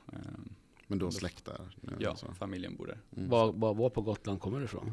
[0.92, 1.60] Men du har Då- släkt där?
[1.80, 2.32] Nu, Ja, alltså.
[2.34, 2.98] familjen bor där.
[3.16, 3.28] Mm.
[3.28, 4.92] Var, var, var på Gotland kommer du ifrån?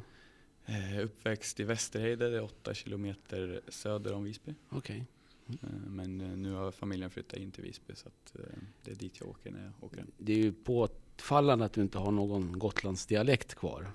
[0.66, 4.54] Eh, Uppväxt i Västerhejde, det är åtta kilometer söder om Visby.
[4.70, 5.06] Okej.
[5.50, 5.56] Eh,
[5.88, 8.42] Men eh, nu har familjen flyttat in till Visby så att eh,
[8.84, 10.06] det är dit jag åker när jag åker.
[10.18, 13.92] Det är ju påfallande att du inte har någon Gotlandsdialekt kvar.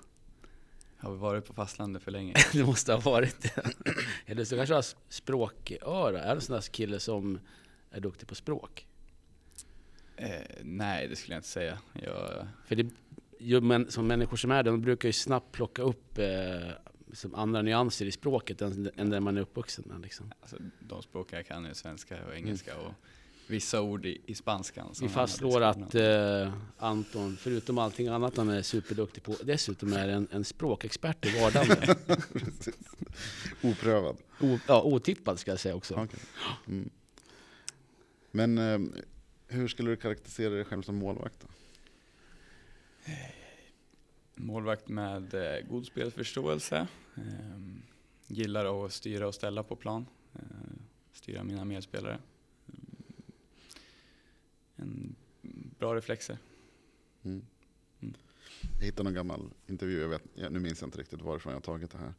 [0.97, 2.33] Har vi varit på fastlandet för länge?
[2.53, 3.71] det måste ha varit det.
[4.25, 6.21] Eller så kanske du har språköra.
[6.21, 7.39] Är du en sån där kille som
[7.91, 8.87] är duktig på språk?
[10.17, 10.29] Eh,
[10.63, 11.77] nej, det skulle jag inte säga.
[11.93, 12.87] Jag, För det,
[13.39, 16.25] ju, men, som människor som är det, de brukar ju snabbt plocka upp eh,
[17.13, 20.01] som andra nyanser i språket än, än det man är uppvuxen med.
[20.01, 20.33] Liksom.
[20.41, 22.91] alltså, de språk jag kan är svenska och engelska och
[23.47, 24.93] vissa ord i, i spanskan.
[25.01, 30.27] Vi fastslår att eh, Anton, förutom allting annat han är superduktig på, dessutom är en,
[30.31, 31.77] en språkexpert i vardagen.
[33.63, 34.17] Oprövad?
[34.39, 35.93] o, ja, otippad ska jag säga också.
[35.93, 36.19] Okej.
[36.67, 36.89] Mm.
[38.31, 38.79] Men eh,
[39.47, 41.39] hur skulle du karaktärisera dig själv som målvakt?
[41.39, 41.47] Då?
[44.35, 46.87] Målvakt med eh, god spelförståelse.
[47.15, 47.59] Eh,
[48.27, 50.05] gillar att styra och ställa på plan.
[50.33, 50.41] Eh,
[51.13, 52.19] styra mina medspelare.
[52.67, 53.15] Mm.
[54.75, 55.15] En
[55.79, 56.37] bra reflexer.
[57.23, 57.45] Mm.
[57.99, 58.15] Mm.
[58.79, 61.63] Jag hittade någon gammal intervju, jag vet, jag, nu minns jag inte riktigt varifrån jag
[61.63, 62.13] tagit det här.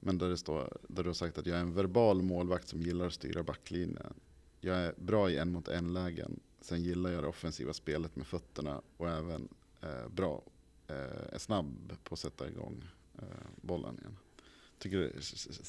[0.00, 2.80] Men där, det står, där du har sagt att jag är en verbal målvakt som
[2.80, 4.14] gillar att styra backlinjen.
[4.60, 6.40] Jag är bra i en mot en lägen.
[6.60, 9.48] Sen gillar jag det offensiva spelet med fötterna och även
[9.80, 10.42] eh, bra,
[10.88, 12.84] eh, är snabb på att sätta igång
[13.18, 13.24] eh,
[13.56, 14.16] bollen igen.
[14.78, 15.10] Tycker det,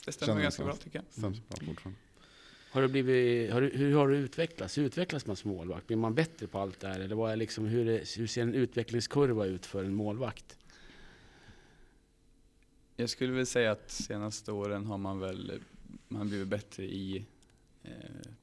[0.06, 1.06] Det stämmer ganska bra tycker jag.
[1.10, 2.00] Stämmer bra fortfarande.
[2.72, 4.78] Har du blivit, har du, hur har du utvecklats?
[4.78, 5.88] Hur utvecklas man som målvakt?
[5.88, 7.00] Blir man bättre på allt det här?
[7.00, 10.58] Eller vad är liksom, hur, är, hur ser en utvecklingskurva ut för en målvakt?
[12.96, 15.62] Jag skulle väl säga att senaste åren har man väl
[16.08, 17.26] man blivit bättre i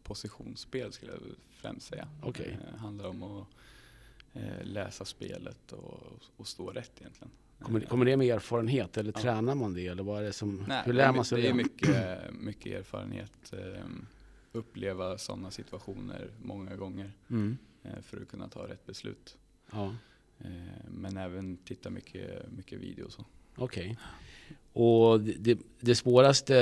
[0.02, 2.08] positionsspel skulle jag främst säga.
[2.22, 2.58] Okej.
[2.72, 3.46] Eh, handlar om att
[4.32, 7.30] eh, läsa spelet och, och stå rätt egentligen.
[7.60, 9.20] Kommer, Eh, kommer det med erfarenhet eller Ja.
[9.20, 9.86] tränar man det?
[9.86, 11.56] Eller vad är det som, Nej, hur det lär är man sig Det är det?
[11.56, 13.52] mycket, mycket erfarenhet.
[13.52, 13.84] Eh,
[14.52, 17.58] uppleva sådana situationer många gånger Mm.
[17.82, 19.36] eh, för att kunna ta rätt beslut.
[19.72, 19.94] Ja,
[20.38, 20.50] Eh,
[20.88, 23.24] men även titta mycket, mycket video och så.
[23.56, 23.98] okej.
[24.76, 26.54] Och det, det, det svåraste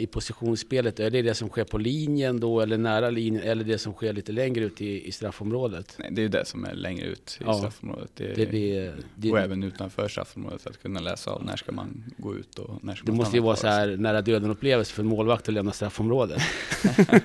[0.00, 3.78] i positionsspelet, är det det som sker på linjen då eller nära linjen eller det
[3.78, 5.96] som sker lite längre ut i, i straffområdet?
[5.98, 7.54] Nej, det är det som är längre ut i Ja.
[7.58, 8.10] straffområdet.
[8.14, 12.04] Det, Det, det, det, och även utanför straffområdet att kunna läsa av när ska man
[12.16, 14.92] gå ut och när ska det man måste ju vara så här nära döden upplevelse
[14.94, 16.42] för en målvakt att lämna straffområdet.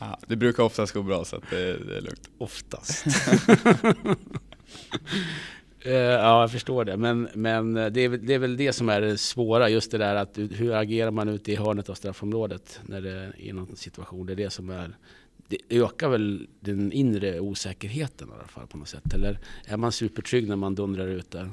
[0.00, 2.30] Ja, det brukar oftast gå bra så att det, det är lugnt.
[2.38, 3.04] Oftast.
[5.84, 6.96] Eh, ja, jag förstår det.
[6.96, 9.98] Men, men det, är, väl- det är väl det som är det svåra, just det
[9.98, 14.26] där att hur agerar man ute i hörnet av straffområdet när det är någon situation.
[14.26, 14.96] Det är det som är
[15.48, 19.14] det ökar väl den inre osäkerheten i alla fall på något sätt.
[19.14, 21.50] Eller är man supertrygg när man dundrar ut där?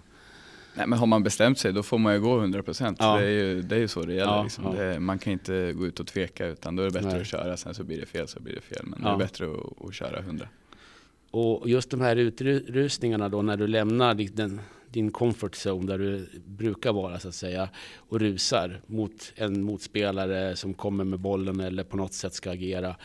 [0.75, 2.95] Nej, men har man bestämt sig då får man ju gå 100%.
[2.99, 3.17] Ja.
[3.17, 4.31] Det, är ju, det är ju så det gäller.
[4.31, 4.63] Ja, liksom.
[4.63, 4.83] ja.
[4.83, 7.21] Det, man kan inte gå ut och tveka utan då är det bättre Nej.
[7.21, 7.57] att köra.
[7.57, 8.85] Sen så blir det fel så blir det fel.
[8.85, 10.47] Men det är bättre att, att köra 100.
[11.31, 14.59] Och just de här utrustningarna då när du lämnar din,
[14.91, 20.55] din comfort zone där du brukar vara så att säga och rusar mot en motspelare
[20.55, 22.95] som kommer med bollen eller på något sätt ska agera.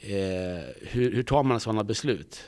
[0.00, 2.44] Eh, hur, hur, tar man sådana beslut?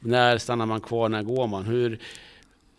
[0.00, 1.08] När stannar man kvar?
[1.08, 1.64] När går man?
[1.64, 1.98] Hur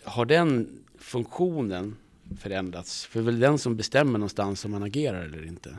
[0.03, 1.95] har den funktionen
[2.39, 3.05] förändrats?
[3.05, 5.77] För det är väl den som bestämmer någonstans om man agerar eller inte?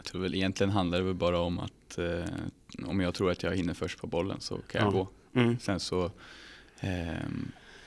[0.00, 2.24] Jag tror väl egentligen handlar det väl bara om att eh,
[2.86, 4.98] om jag tror att jag hinner först på bollen så kan jag ja.
[4.98, 5.08] gå.
[5.40, 5.58] Mm.
[5.58, 6.10] Sen så
[6.80, 7.28] eh,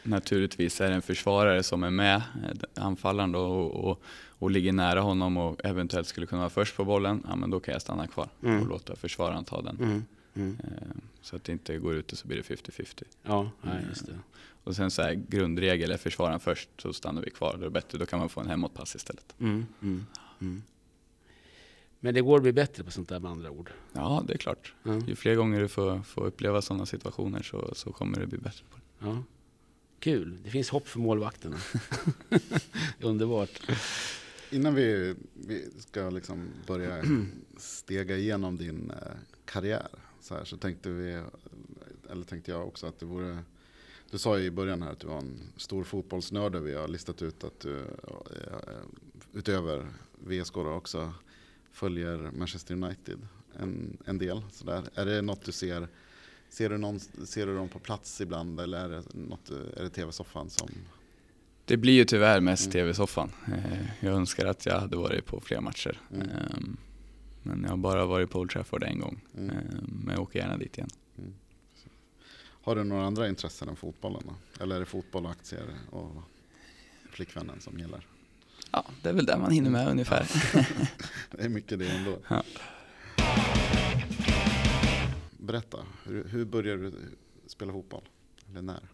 [0.04, 4.02] naturligtvis är det en försvarare som är med, eh, anfallaren då, och, och,
[4.40, 7.60] och, ligger nära honom och eventuellt skulle kunna vara först på bollen, ja men då
[7.60, 8.62] kan jag stanna kvar mm.
[8.62, 9.78] och låta försvararen ta den.
[9.78, 10.06] Mm.
[10.34, 10.58] Mm.
[10.64, 10.88] Eh,
[11.22, 13.04] så att det inte går ut och så blir det 50-50.
[13.24, 13.52] Ja,
[13.90, 14.20] just det.
[14.64, 17.54] Och sen så här grundregel är försvararen först så stannar vi kvar.
[17.54, 19.36] Då är det bättre, då kan man få en hemåtpass istället.
[19.40, 20.06] Mm, mm,
[20.42, 20.64] mm.
[22.04, 23.70] Men det går att bli bättre på sånt där med andra ord?
[23.94, 24.74] Ja, det är klart.
[24.84, 25.02] Ja.
[25.08, 28.64] Ju fler gånger du får, får uppleva sådana situationer så, så kommer du bli bättre
[28.72, 29.08] på det.
[29.08, 29.24] Ja.
[30.00, 31.58] Kul, det finns hopp för målvakterna.
[33.02, 33.62] Underbart.
[34.52, 37.04] Innan vi, vi ska liksom börja
[37.58, 39.88] stega igenom din eh, karriär
[40.22, 41.24] så, här, så tänkte, vi,
[42.10, 43.38] eller tänkte jag också att det vore
[44.12, 46.56] du sa i början här att du var en stor fotbollsnörd.
[46.56, 48.84] Vi har listat ut att du eh,
[49.34, 49.88] utöver
[50.20, 51.14] VSK också
[51.74, 53.20] följer Manchester United
[53.60, 54.42] en, en del.
[54.52, 54.84] Sådär.
[54.96, 55.88] Är det något du ser,
[56.50, 59.90] ser du, någon, ser du dem på plats ibland eller är det, något, är det
[59.90, 60.70] tv-soffan som
[61.66, 62.72] det blir ju tyvärr mest mm.
[62.72, 63.32] tv-soffan.
[63.48, 66.02] Eh, jag önskar att jag hade varit på fler matcher.
[66.14, 66.30] Mm.
[66.30, 66.78] Ehm,
[67.44, 69.22] men jag har bara varit på Old Trafford en gång.
[69.38, 69.50] Mm.
[69.50, 70.90] Ehm, men jag åker gärna dit igen.
[71.18, 71.34] Mm.
[72.64, 74.24] Har du några andra intressen än fotbollen?
[74.60, 76.12] Eller är det fotboll och aktier och
[77.10, 78.08] flickvännen som gäller?
[78.74, 80.28] Ja, det är väl där man hinner med ungefär.
[81.32, 82.18] det är mycket det ändå.
[82.28, 82.44] Ja.
[85.38, 86.94] Berätta, hur, hur började du
[87.48, 88.04] spela fotboll?
[88.50, 88.90] Eller när?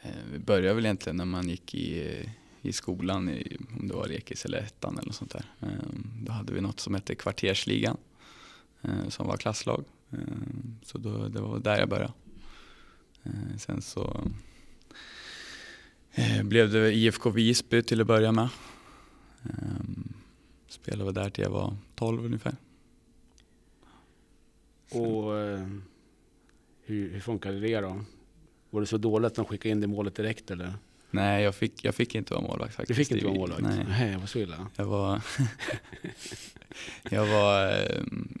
[0.00, 2.18] Eh, vi började väl egentligen när man gick i,
[2.62, 5.44] i skolan, i, om det var lekis eller ettan eller något sånt där.
[5.60, 5.68] Eh,
[6.22, 7.96] då hade vi något som hette kvartersligan,
[8.82, 9.84] eh, som var klasslag.
[10.82, 12.12] Så då, det var där jag började.
[13.58, 14.30] Sen så
[16.42, 18.48] blev det IFK Visby till att börja med.
[19.44, 20.12] Ehm,
[20.68, 22.56] spelade där till jag var 12 ungefär.
[24.90, 25.68] Och eh,
[26.84, 28.04] hur, hur funkade det då?
[28.70, 30.74] Var det så dåligt att de skickade in det målet direkt eller?
[31.10, 32.98] Nej, jag fick, jag fick inte vara målvakt faktiskt.
[32.98, 33.62] Du fick inte vara målvakt?
[33.62, 34.66] Nej, Nej var så illa.
[34.76, 35.22] Jag var...
[37.10, 37.68] jag var...
[37.68, 38.38] Ehm,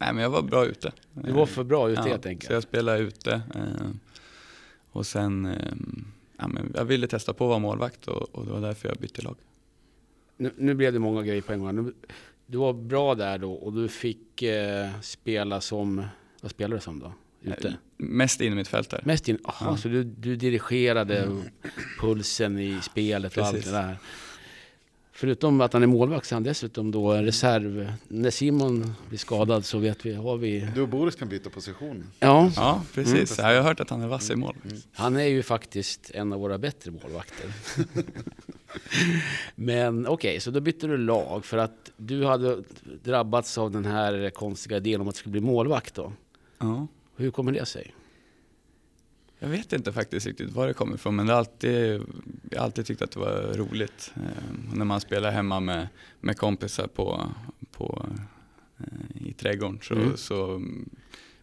[0.00, 0.92] nej, men jag var bra ute.
[1.12, 2.46] Du var för bra ute ja, helt enkelt?
[2.46, 3.42] så jag spelade ute.
[3.54, 3.98] Ehm,
[4.92, 5.56] och sen
[6.40, 8.98] ja, men jag ville testa på att vara målvakt och, och det var därför jag
[8.98, 9.36] bytte lag.
[10.36, 11.92] Nu, nu blev det många grejer på en gång.
[12.46, 16.04] Du var bra där då och du fick eh, spela som,
[16.40, 17.12] vad spelade du som då?
[17.42, 17.68] Ute?
[17.68, 19.02] Eh, mest in i mitt fält där.
[19.04, 19.76] Mest in, aha, ja.
[19.76, 21.42] så du, du dirigerade mm.
[22.00, 23.54] pulsen i spelet och Precis.
[23.54, 23.96] allt det där.
[25.20, 27.92] Förutom att han är målvakt så är han dessutom då reserv.
[28.08, 30.68] När Simon blir skadad så vet vi, har vi...
[30.74, 32.06] Du och Boris kan byta position.
[32.18, 33.38] Ja, ja precis.
[33.38, 33.50] Mm.
[33.50, 34.56] Jag har hört att han är vass i mål.
[34.64, 34.76] Mm.
[34.92, 37.52] Han är ju faktiskt en av våra bättre målvakter.
[39.54, 42.62] Men okej, okay, så då bytte du lag för att du hade
[43.02, 46.12] drabbats av den här konstiga idén om att du skulle bli målvakt då.
[46.58, 46.86] Ja.
[47.16, 47.94] Hur kommer det sig?
[49.42, 52.02] Jag vet inte faktiskt riktigt var det kommer ifrån men det alltid,
[52.50, 54.12] jag har alltid tyckt att det var roligt.
[54.16, 55.88] Eh, när man spelar hemma med,
[56.20, 57.26] med kompisar på,
[57.72, 58.06] på,
[58.78, 60.16] eh, i trädgården så, mm.
[60.16, 60.62] så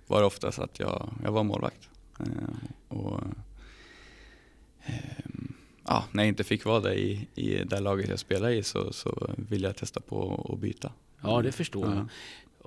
[0.07, 1.89] var det oftast att jag, jag var målvakt.
[2.19, 3.21] Eh, och,
[4.85, 4.93] eh,
[5.83, 8.93] ja, när jag inte fick vara där i, i det laget jag spelade i så,
[8.93, 10.91] så ville jag testa på att byta.
[11.21, 12.07] Ja, det förstår jag.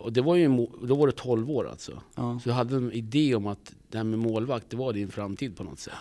[0.00, 2.02] Och det var ju, då var du 12 år alltså.
[2.14, 2.40] Ja.
[2.42, 5.56] Så du hade en idé om att det här med målvakt, det var din framtid
[5.56, 5.94] på något sätt.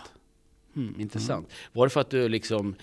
[0.74, 1.48] Hmm, intressant.
[1.48, 1.58] Mm.
[1.74, 2.76] Var det för att du liksom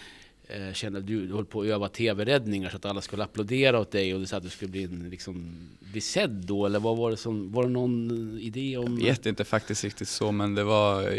[0.46, 3.90] eh, kände att du höll på att öva tv-räddningar så att alla skulle applådera åt
[3.90, 6.66] dig och du sa att du skulle bli, en, liksom, bli sedd då?
[6.66, 8.98] Eller vad var, det som, var det någon idé om?
[9.00, 11.14] Jag vet inte faktiskt riktigt så, men det var...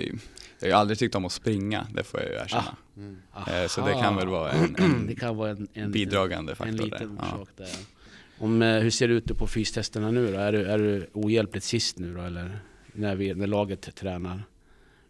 [0.59, 2.63] Jag har aldrig tyckt om att springa, det får jag ju erkänna.
[2.63, 2.97] Ah.
[2.97, 3.17] Mm.
[3.63, 4.75] Eh, så det kan väl vara en,
[5.19, 6.79] en, vara en, en bidragande faktor.
[6.79, 7.63] En liten orsak ja.
[7.63, 7.96] där.
[8.39, 10.39] Om, eh, hur ser det ut på fystesterna nu då?
[10.39, 12.59] Är du, är du ohjälpligt sist nu då eller?
[12.93, 14.43] När, vi, när laget tränar?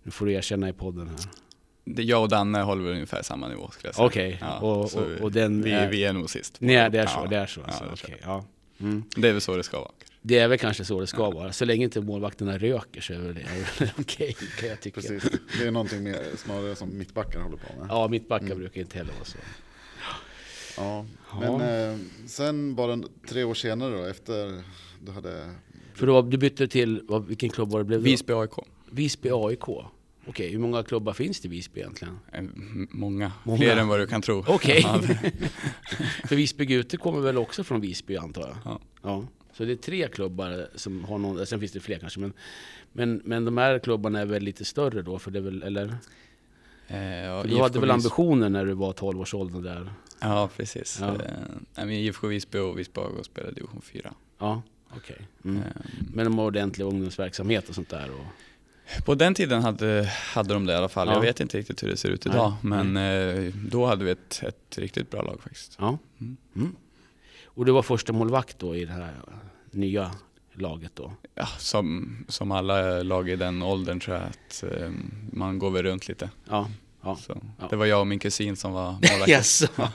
[0.03, 1.19] Nu får du erkänna i podden här.
[2.03, 4.05] Jag och Danne håller väl ungefär samma nivå skulle jag säga.
[4.05, 4.47] Okej, okay.
[4.49, 6.55] ja, och, och, och, den vi, är, vi är nog sist.
[6.59, 7.19] Nej, det är så.
[7.23, 7.83] Ja, det är så alltså.
[7.83, 8.45] ja, okay, ja.
[8.79, 9.03] Mm.
[9.15, 9.91] det är väl så det ska vara.
[10.21, 11.31] Det är väl kanske så det ska ja.
[11.31, 11.51] vara.
[11.51, 15.01] Så länge inte målvakterna röker så är det okej, okay, kan jag tycka.
[15.01, 15.31] Precis.
[15.59, 17.87] Det är någonting mer, snarare som mittbackar håller på med.
[17.89, 18.57] Ja, mittbackar mm.
[18.57, 19.37] brukar inte heller vara så.
[20.77, 21.05] Ja,
[21.39, 24.63] men eh, sen bara tre år senare då, efter
[25.05, 25.51] du hade...
[25.93, 27.99] För då, du bytte till, vilken klubb var det blev?
[28.01, 28.51] Visby AIK.
[28.91, 29.67] Visby AIK.
[30.27, 32.19] Okej, hur många klubbar finns det i Visby egentligen?
[32.31, 33.57] M- Många, Många.
[33.57, 34.43] fler än vad du kan tro.
[34.47, 34.81] Okej.
[36.27, 38.57] För Visby Gute kommer väl också från Visby antar jag?
[38.65, 38.79] Ja.
[39.03, 39.23] ja.
[39.53, 42.33] Så det är tre klubbar som har någon, sen finns det fler kanske men,
[42.93, 45.19] men, men de här klubbarna är väl lite större då?
[45.19, 45.97] För det är väl, eller?
[46.87, 49.91] Eh, ja, För du hade väl ambitioner när du var 12 års ålder där?
[50.19, 50.97] Ja, precis.
[51.01, 51.07] Ja.
[51.07, 54.13] Eh, nej, IFK Visby och Visby AIK spelade division 4.
[54.39, 54.61] Ja,
[54.97, 55.27] okej.
[55.45, 55.57] Mm.
[55.57, 55.63] Eh,
[56.13, 58.09] Men de har ordentlig ungdomsverksamhet och sånt där?
[58.11, 58.25] Och,
[59.05, 61.07] På den tiden hade, hade de det i alla fall.
[61.07, 61.13] Ja.
[61.13, 62.53] Jag vet inte riktigt hur det ser ut Nej, idag.
[62.61, 65.75] Men eh, då hade vi ett, ett riktigt bra lag faktiskt.
[65.79, 65.97] ja.
[66.19, 66.37] Mm.
[66.55, 66.75] Mm.
[67.45, 69.13] Och du var första målvakt då i det här
[69.71, 70.11] nya
[70.53, 71.13] laget då?
[71.35, 74.91] Ja, som, som alla lag i den åldern tror jag att eh,
[75.31, 76.29] man går väl runt lite.
[76.49, 76.69] Ja.
[77.07, 77.15] Ja.
[77.15, 77.67] Så, Ja.
[77.69, 79.27] Det var jag och min kusin som var målvakter.
[79.31, 79.67] Jaså?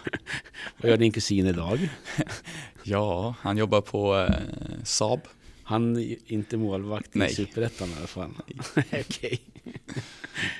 [0.76, 1.88] Vad gör din kusin idag?
[2.84, 4.34] Ja, han jobbar på eh,
[4.84, 5.20] Saab.
[5.62, 7.28] Han är inte målvakt i.
[7.28, 8.30] Superettan i alla fall.
[8.76, 9.40] Okej.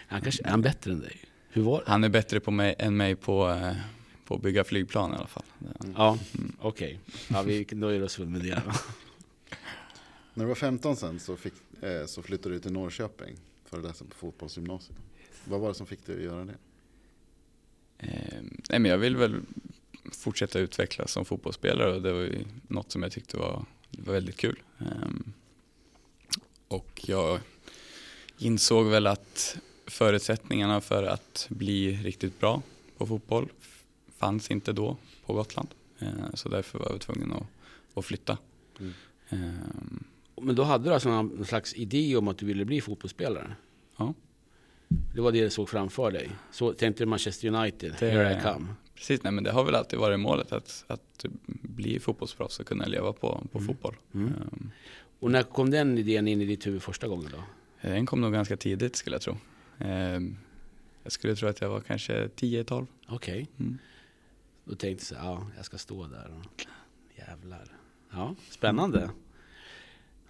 [0.09, 1.17] Han kanske är han bättre än dig?
[1.51, 1.91] Hur var det?
[1.91, 3.73] Han är bättre på mig, än mig på, eh,
[4.27, 5.43] på att bygga flygplan i alla fall.
[5.97, 6.57] Ja, Mm.
[6.61, 6.99] okej.
[7.29, 8.63] Ja, vi nöjer oss väl med det.
[10.35, 13.37] När du var 15 sen så, fick, eh, så flyttade du till Norrköping
[13.67, 14.99] för att läsa på fotbollsgymnasium.
[15.45, 16.57] Vad var det som fick dig att göra det?
[17.99, 19.41] Eh, nej men jag vill väl
[20.13, 24.37] fortsätta utvecklas som fotbollsspelare och det var ju något som jag tyckte var, var väldigt
[24.37, 24.59] kul.
[24.79, 25.33] Ehm,
[26.69, 27.41] och jag
[28.39, 32.63] insåg väl att förutsättningarna för att bli riktigt bra
[32.99, 33.49] på fotboll
[34.19, 35.69] fanns inte då på Gotland.
[35.99, 37.47] Eh, så därför var jag tvungen att,
[37.95, 38.39] att flytta.
[38.81, 38.93] Mm.
[39.29, 40.05] Ehm,
[40.41, 43.57] Men då hade du alltså någon slags idé om att du ville bli fotbollsspelare?
[43.97, 44.15] Ja.
[45.15, 46.31] Det var det du såg framför dig?
[46.51, 48.67] Så tänkte du Manchester United, Det- here I come?
[48.95, 51.25] precis, nej men det har väl alltid varit målet att, att
[51.63, 53.67] bli fotbollsproffs och kunna leva på, på Mm.
[53.67, 53.97] fotboll.
[54.15, 54.27] Mm.
[54.29, 54.71] Ehm,
[55.21, 57.43] Och när kom den idén in i ditt huvud första gången då?
[57.89, 59.37] Den kom nog ganska tidigt skulle jag tro.
[59.79, 60.37] Ehm,
[61.03, 62.87] Jag skulle tro att jag var kanske 10-12.
[63.09, 63.49] Okej.
[63.59, 63.79] Mm.
[64.65, 66.67] Då tänkte jag så ja, jag ska stå där och
[67.19, 67.65] jävlar.
[68.13, 69.11] Ja, spännande.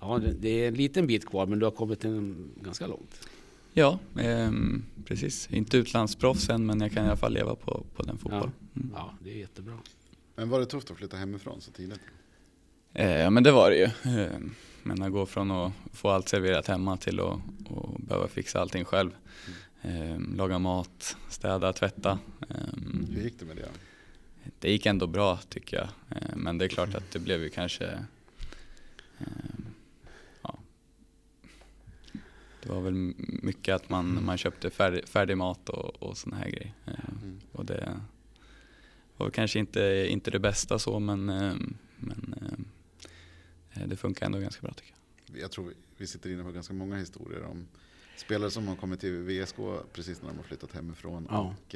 [0.01, 3.29] Ja, det, det är en liten bit kvar men du har kommit en, ganska långt.
[3.72, 5.48] Ja, ehm, precis.
[5.50, 8.52] Inte utlandsproffs än men jag kan i alla fall leva på, på den fotbollen.
[8.76, 8.90] Mm.
[8.94, 9.78] Ja, det är jättebra.
[10.37, 12.00] Men var det tufft att flytta hemifrån så tidigt?
[12.94, 14.12] Eh, Ja men det var det ju.
[14.20, 17.26] Ehm, Men att gå från att få allt serverat hemma till att,
[17.70, 19.11] att behöva fixa allting själv.
[19.82, 22.18] Ehm, Laga mat, städa, tvätta.
[22.48, 23.68] Ehm, Hur gick det med det?
[24.58, 25.88] Det gick ändå bra tycker jag.
[26.18, 27.85] Eh, Men det är klart att det blev ju kanske
[29.18, 29.26] eh,
[30.42, 30.58] ja.
[32.62, 32.94] Det var väl
[33.42, 36.72] mycket att man, man köpte färdig, färdig mat och, och sådana här grejer.
[36.87, 37.40] Eh, Mm.
[37.53, 38.01] Och det
[39.16, 41.55] var kanske inte, inte det bästa så men, eh,
[41.98, 42.35] men
[43.75, 44.94] eh, det funkar ändå ganska bra tycker
[45.27, 45.42] jag.
[45.42, 47.68] Jag tror vi- vi sitter inne på ganska många historier om
[48.16, 49.57] spelare som har kommit till VSK
[49.92, 51.27] precis när de har flyttat hemifrån.
[51.31, 51.55] Ja.
[51.68, 51.75] Och,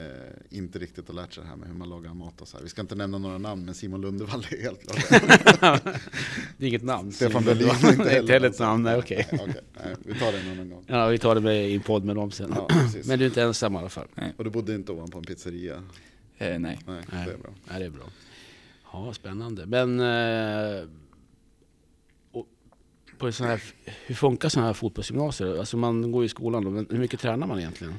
[0.00, 2.56] eh, inte riktigt har lärt sig det här med hur man lagar mat och så
[2.56, 2.64] här.
[2.64, 5.82] Vi ska inte nämna några namn men Simon Lundevall är helt klart
[6.58, 7.12] Det är inget namn.
[7.12, 9.28] Stefan Berlin är inte Nej, heller inte heller ett namn, nej okej.
[9.32, 9.60] Nej, okej.
[9.84, 10.84] Nej, vi tar det annan gång.
[10.86, 12.52] Ja, vi tar det med i en podd med dem sen.
[12.56, 12.68] Ja.
[13.04, 14.06] Men du är inte ensam i alla fall.
[14.36, 15.74] Och du bodde inte ovanpå en pizzeria?
[16.38, 16.58] Eh, nej.
[16.58, 17.04] Nej, Nej.
[17.26, 17.50] det är bra.
[17.68, 18.04] Ja, det är bra.
[18.92, 19.66] Ja, spännande.
[19.66, 20.88] Men eh,
[23.20, 23.62] på sån här,
[24.06, 25.58] hur funkar sådana här fotbollsgymnasier?
[25.58, 27.94] Alltså man går i skolan då, men hur mycket tränar man egentligen?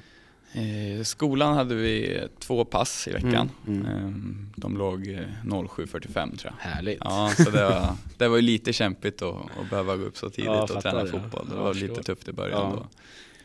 [0.53, 3.49] Eh, skolan hade vi två pass i veckan.
[3.67, 4.47] Mm, mm.
[4.55, 6.69] Eh, De låg eh, 07.45 tror jag.
[6.71, 6.97] Härligt.
[7.03, 10.29] Ja, så det var, det var ju lite kämpigt att, att behöva gå upp så
[10.29, 11.09] tidigt Ja, och träna det.
[11.11, 11.47] fotboll.
[11.49, 12.59] Det Ja, var lite tufft i början.
[12.59, 12.75] Ja.
[12.75, 12.85] Då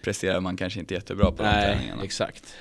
[0.02, 2.02] presterade man kanske inte jättebra på de Nej, träningarna.
[2.02, 2.54] exakt.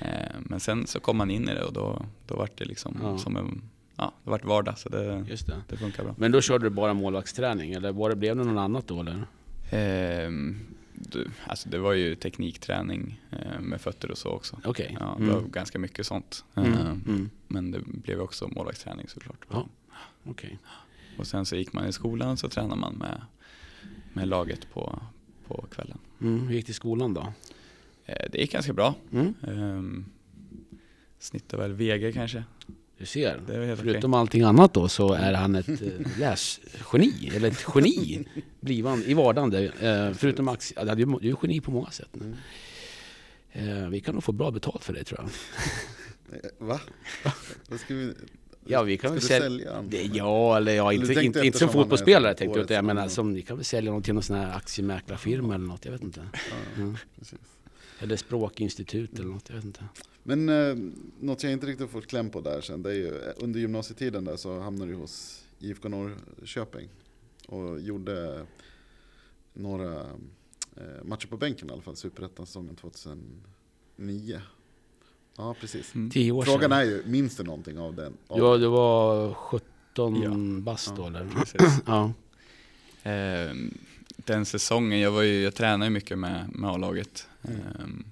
[0.00, 0.08] Eh,
[0.40, 3.18] Men sen så kom man in i det och då, då var det liksom Ja.
[3.18, 3.62] som en,
[3.96, 5.56] ja, det vart vardag så det, Just det.
[5.68, 6.14] det funkar bra.
[6.18, 9.26] Men då körde du bara målvaktsträning eller var det, blev det något annat då eller?
[9.70, 10.60] Ehm,
[10.94, 14.60] du, alltså det var ju teknikträning eh, med fötter och så också.
[14.64, 14.96] Okej.
[15.00, 15.34] Ja, det Mm.
[15.34, 16.44] var ganska mycket sånt.
[16.54, 16.72] Mm.
[16.72, 17.30] Eh, Mm.
[17.48, 19.44] Men det blev också målvaktsträning såklart.
[19.50, 19.66] Ja.
[20.24, 20.58] Okej.
[21.18, 23.20] Och sen så gick man i skolan så tränade man med,
[24.12, 25.02] med laget på,
[25.46, 25.98] på kvällen.
[26.20, 26.46] Mm.
[26.48, 27.32] Hur gick det i skolan då?
[28.04, 28.94] Eh, Det gick ganska bra.
[29.12, 29.34] Mm.
[29.42, 30.04] Um,
[31.18, 32.44] snittade väl VG kanske.
[32.98, 33.40] Du ser.
[33.46, 35.76] Det var helt Förutom allting annat då så är han ett eh,
[36.18, 38.24] läsgeni, eller ett geni
[38.60, 39.64] blivande, i vardande.
[39.64, 42.08] Eh, förutom Max, ja, du är ju du är geni på många sätt.
[42.20, 42.34] Mm.
[43.52, 45.28] Eh, vi kan nog få bra betalt för det tror jag.
[46.44, 46.80] Eh, Va?
[47.68, 48.12] Vad ska vi,
[48.66, 49.82] Ja, vi kan ska väl sälja...
[49.82, 53.42] Det, ja, eller ja, inte, inte, inte som fotbollsspelare tänkte jag, jag menar som, ni
[53.42, 56.20] kan väl sälja någon till någon sån här aktiemäklarfirma eller något, jag vet inte.
[56.32, 56.96] Ja, Mm.
[57.18, 57.38] precis.
[58.04, 59.84] Eller språkinstitut eller något, jag vet inte.
[60.22, 60.76] Men eh,
[61.20, 64.24] något jag inte riktigt fått kläm på där sen, det är ju eh, under gymnasietiden
[64.24, 66.88] där så hamnade du hos IFK Norrköping
[67.46, 68.46] och gjorde
[69.52, 70.00] några
[70.76, 74.40] eh, matcher på bänken i alla fall, Superettan-säsongen 2009.
[75.36, 75.94] Ja, precis.
[75.94, 76.10] Mm.
[76.10, 76.72] Tio år Frågan sedan.
[76.72, 78.12] är ju, minns du någonting av den?
[78.26, 80.30] Av Ja, det var 17 Ja.
[80.62, 81.06] bast då Ja.
[81.06, 81.28] eller?
[81.28, 81.80] Precis.
[81.86, 82.12] Ja.
[83.10, 83.54] Eh,
[84.16, 87.28] den säsongen, jag, var ju, jag tränade ju mycket med, med A-laget.
[87.44, 87.60] Mm.
[87.60, 88.06] Eh,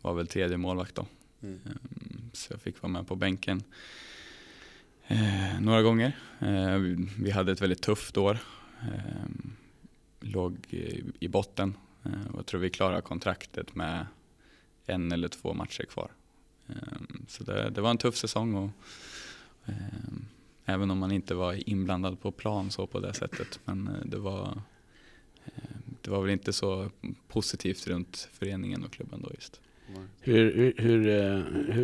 [0.00, 1.06] var väl tredje målvakt då.
[1.42, 1.60] Mm.
[1.66, 1.72] Eh,
[2.32, 3.62] så jag fick vara med på bänken
[5.06, 6.16] eh, några gånger.
[6.38, 8.38] Eh, vi, vi hade ett väldigt tufft år.
[8.82, 9.26] Eh,
[10.20, 14.06] låg i, i botten eh, och jag tror vi klarade kontraktet med
[14.86, 16.10] en eller två matcher kvar.
[17.28, 18.70] Så det, det var en tuff säsong och
[20.64, 23.60] även om man inte var inblandad på plan så på det sättet.
[23.64, 24.62] Men det var,
[26.02, 26.90] det var väl inte så
[27.28, 29.60] positivt runt föreningen och klubben då just.
[30.20, 31.08] Hur, hur, hur,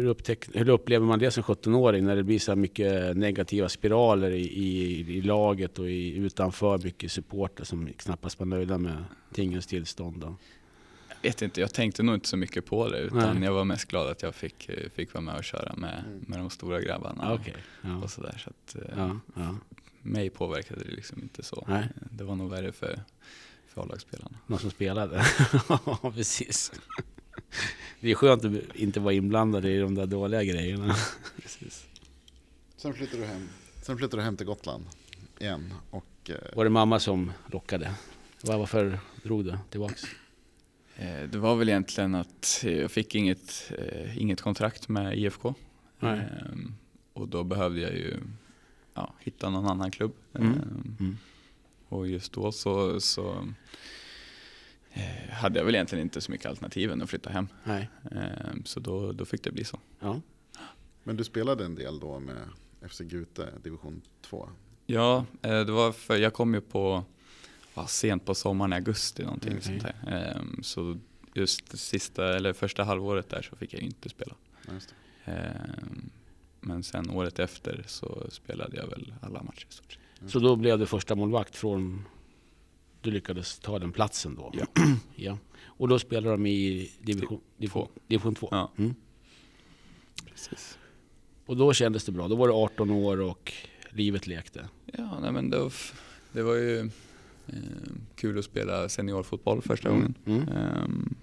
[0.04, 4.30] eh, upptäck, hur upplever man det som 17-åring när det blir så mycket negativa spiraler
[4.30, 9.66] i, i, i laget och i, utanför mycket supporter som knappast var nöjda med tingens
[9.66, 10.20] tillstånd?
[10.20, 10.36] Då?
[11.08, 13.44] Jag vet inte, jag tänkte nog inte så mycket på det utan Nej.
[13.44, 16.24] jag var mest glad att jag fick, fick vara med och köra med, Mm.
[16.26, 17.54] med de stora grabbarna Ja, Okej.
[17.82, 17.96] Ja.
[18.02, 18.42] och sådär.
[18.44, 19.56] Så att, eh, Ja, ja.
[20.02, 21.64] mig påverkade det liksom inte så.
[21.68, 21.88] Nej.
[22.10, 23.00] Det var nog värre för
[23.78, 24.38] A-lagsspelarna.
[24.46, 25.24] Någon som spelade?
[25.68, 26.72] Ja, precis.
[28.00, 30.94] Det är skönt att inte vara inblandad i de där dåliga grejerna.
[31.42, 31.86] Precis.
[32.76, 33.48] Sen flyttade du hem,
[33.82, 34.84] sen flyttade du hem till Gotland
[35.38, 35.74] igen.
[35.90, 37.94] Och, eh, Var det mamma som lockade?
[38.42, 40.02] Var- Varför drog du tillbaks?
[40.96, 45.54] Eh, Det var väl egentligen att jag fick inget, eh, inget kontrakt med IFK.
[46.00, 46.18] Nej.
[46.18, 46.74] Ehm,
[47.12, 48.16] Och då behövde jag ju
[48.94, 50.12] ja, hitta någon annan klubb.
[50.34, 50.52] Mm.
[50.52, 51.18] Ehm, Mm.
[51.88, 53.48] Och just då så, så
[54.92, 57.48] eh, hade jag väl egentligen inte så mycket alternativ än att flytta hem.
[57.64, 57.88] Nej.
[58.10, 59.80] Ehm, Så då, då fick det bli så.
[60.00, 60.20] Ja.
[61.02, 62.48] men du spelade en del då med
[62.88, 64.48] FC Gute, division 2.
[64.86, 67.04] Ja, eh, det var för jag kom ju på
[67.74, 69.62] ja, sent på sommaren, i augusti någonting Okej.
[69.62, 69.94] sånt där.
[70.36, 70.98] Ehm, Så
[71.34, 74.34] just det sista, eller första halvåret där så fick jag ju inte spela.
[74.66, 75.32] Ja, just det.
[75.32, 76.10] Ehm,
[76.60, 80.02] Men sen året efter så spelade jag väl alla matcher i stort sett.
[80.26, 82.04] Så då blev du första målvakt från...
[83.00, 84.52] Du lyckades ta den platsen då?
[84.54, 84.66] Ja.
[85.16, 85.38] ja.
[85.64, 88.48] Och då spelade de i division, division, division 2?
[88.50, 88.72] Ja.
[88.78, 88.94] Mm.
[90.30, 90.78] Precis.
[91.46, 92.28] Och då kändes det bra?
[92.28, 93.52] Då var du 18 år och
[93.90, 94.68] livet lekte?
[94.84, 95.72] Ja, nej men det var,
[96.32, 96.78] det var ju
[97.46, 97.54] eh,
[98.14, 100.14] kul att spela seniorfotboll första gången.
[100.26, 100.48] Mm.
[100.48, 101.14] Ehm,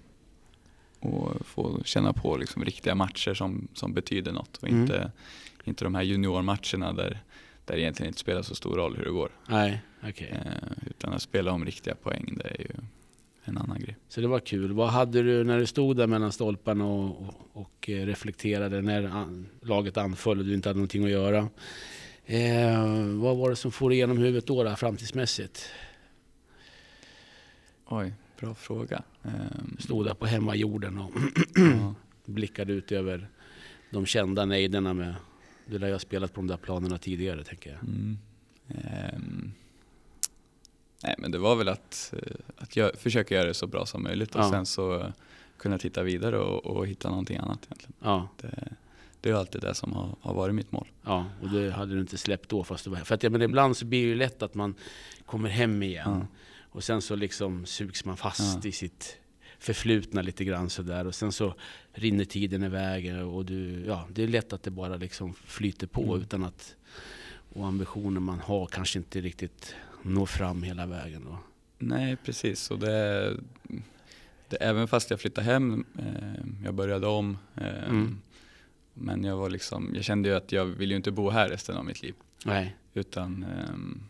[1.00, 4.80] och få känna på liksom riktiga matcher som, som betyder något och Mm.
[4.82, 5.12] inte,
[5.64, 7.20] inte de här juniormatcherna där,
[7.66, 9.30] där det egentligen inte spelar så stor roll hur det går.
[9.48, 10.40] Nej, okej.
[10.44, 12.70] Eh, utan att spela om riktiga poäng, det är ju
[13.44, 13.96] en annan grej.
[14.08, 14.72] Så det var kul.
[14.72, 19.04] Vad hade du när du stod där mellan stolparna och, och, och eh, reflekterade när
[19.04, 21.48] an, laget anföll och du inte hade någonting att göra?
[22.26, 25.70] Eh, vad var det som for igenom huvudet då, då framtidsmässigt?
[27.88, 29.02] Oj, bra fråga.
[29.76, 31.10] Du stod där på hemmajorden och
[31.54, 31.94] ja.
[32.24, 33.28] blickade ut över
[33.90, 35.14] de kända nejderna med...
[35.66, 37.78] Du lär ju ha spelat på de där planerna tidigare, tänker jag.
[37.82, 38.18] Mm.
[38.68, 39.52] Ehm,
[41.02, 44.02] nej men det var väl att, eh, att jag, försöka göra det så bra som
[44.02, 44.50] möjligt och Ja.
[44.50, 45.12] sen så
[45.58, 47.92] kunna titta vidare och, och hitta någonting annat egentligen.
[48.02, 48.68] Ja, Det,
[49.20, 50.88] det är alltid det som har, har varit mitt mål.
[51.04, 53.04] ja, och det hade du inte släppt då fast du var här.
[53.04, 54.74] För att, ja, men ibland så blir det ju lätt att man
[55.26, 56.10] kommer hem igen.
[56.20, 56.26] Ja.
[56.70, 59.18] Och sen så liksom sugs man fast i sitt
[59.58, 61.06] förflutna lite grann sådär.
[61.06, 61.54] Och sen så
[61.92, 66.02] rinner tiden iväg och du, ja, det är lätt att det bara liksom flyter på
[66.02, 66.20] Mm.
[66.22, 66.76] utan att
[67.54, 71.24] och ambitioner man har kanske inte riktigt når fram hela vägen.
[71.24, 71.38] Då.
[71.78, 73.32] Nej precis, och det,
[74.48, 77.38] det, även fast jag flyttade hem, eh, jag började om.
[77.54, 78.18] Eh, Mm.
[78.98, 81.76] Men jag, var liksom, jag kände ju att jag vill ju inte bo här resten
[81.76, 82.14] av mitt liv.
[82.44, 84.02] Nej, Utan ehm,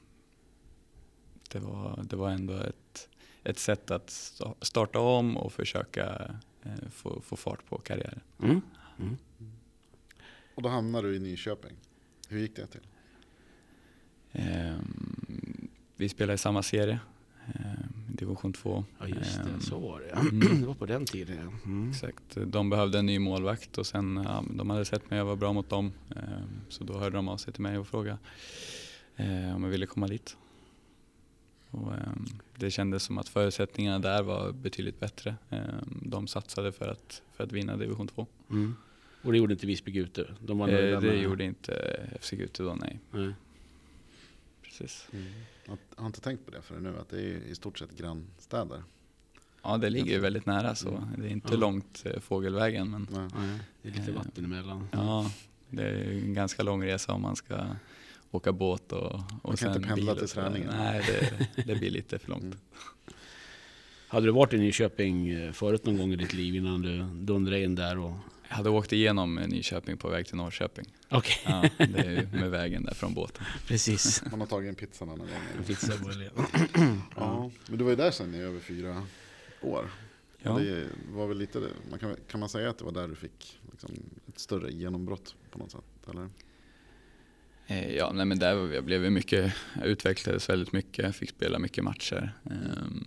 [1.52, 3.08] det, var, det var ändå ett,
[3.46, 8.20] ett sätt att sta- starta om och försöka eh, få, få fart på karriären.
[8.42, 8.60] mm.
[8.98, 9.16] Mm.
[10.54, 11.72] Och då hamnade du i Nyköping.
[12.28, 12.80] Hur gick det till?
[14.32, 16.98] Ehm, vi spelade i samma serie,
[17.54, 18.84] ehm, division 2.
[19.00, 20.60] ja just det, Ehm, så var det mm.
[20.60, 21.52] Det var på den tiden ja.
[21.70, 21.90] Mm.
[21.90, 25.36] Exakt, de behövde en ny målvakt och sen ja, de hade sett mig, jag var
[25.36, 25.92] bra mot dem.
[26.68, 28.18] Så då hörde de av sig till mig och frågade
[29.16, 30.36] eh, om jag ville komma dit.
[31.76, 35.36] Och, ehm, det kändes som att förutsättningarna där var betydligt bättre.
[35.50, 38.26] Ehm, de satsade för att, för att vinna division 2.
[38.50, 38.76] Mm.
[39.22, 40.34] Och det gjorde inte Visby Gute?
[40.40, 43.00] De var Eh, det med- gjorde inte FC Gute då, nej.
[43.10, 43.32] Nej.
[44.62, 45.08] Precis.
[45.66, 48.82] Jag har inte tänkt på det förrän nu, att det är i stort sett grannstäder.
[49.62, 51.04] Ja, det ligger ju väldigt nära så Mm.
[51.18, 51.58] det är inte Ja.
[51.60, 52.90] långt eh, fågelvägen.
[52.90, 53.58] Men Nej.
[53.82, 54.88] Det är lite Eh, vatten emellan.
[54.92, 55.30] ja,
[55.70, 57.66] det är en ganska lång resa om man ska
[58.36, 60.70] åka båt och, och kan sen inte pendla till träningen.
[60.76, 61.02] Nej,
[61.56, 62.42] det, det blir lite för långt.
[62.42, 62.58] Mm.
[64.08, 67.62] Hade du varit i Nyköping eh, förut någon gång i ditt liv innan du dundrade
[67.62, 67.98] in där?
[67.98, 68.12] Och...
[68.48, 70.84] Jag hade åkt igenom Nyköping på väg till Norrköping.
[71.08, 71.42] Okej.
[71.44, 73.44] Ja, det är ju med vägen där från båten.
[73.66, 74.22] Precis.
[74.30, 75.64] Man har tagit en pizza någon gång.
[75.66, 75.92] Pizza
[77.16, 79.02] Ja, men du var ju där sen i över fyra
[79.60, 79.90] år.
[80.42, 80.58] Ja.
[80.58, 83.58] Det var väl lite, man kan, kan man säga att det var där du fick
[83.70, 83.90] liksom,
[84.28, 85.84] ett större genombrott på något sätt?
[86.10, 86.28] Eller?
[87.66, 91.84] Eh, Ja, nej men där jag blev mycket, jag utvecklades väldigt mycket, fick spela mycket
[91.84, 92.32] matcher.
[92.50, 93.04] Ehm,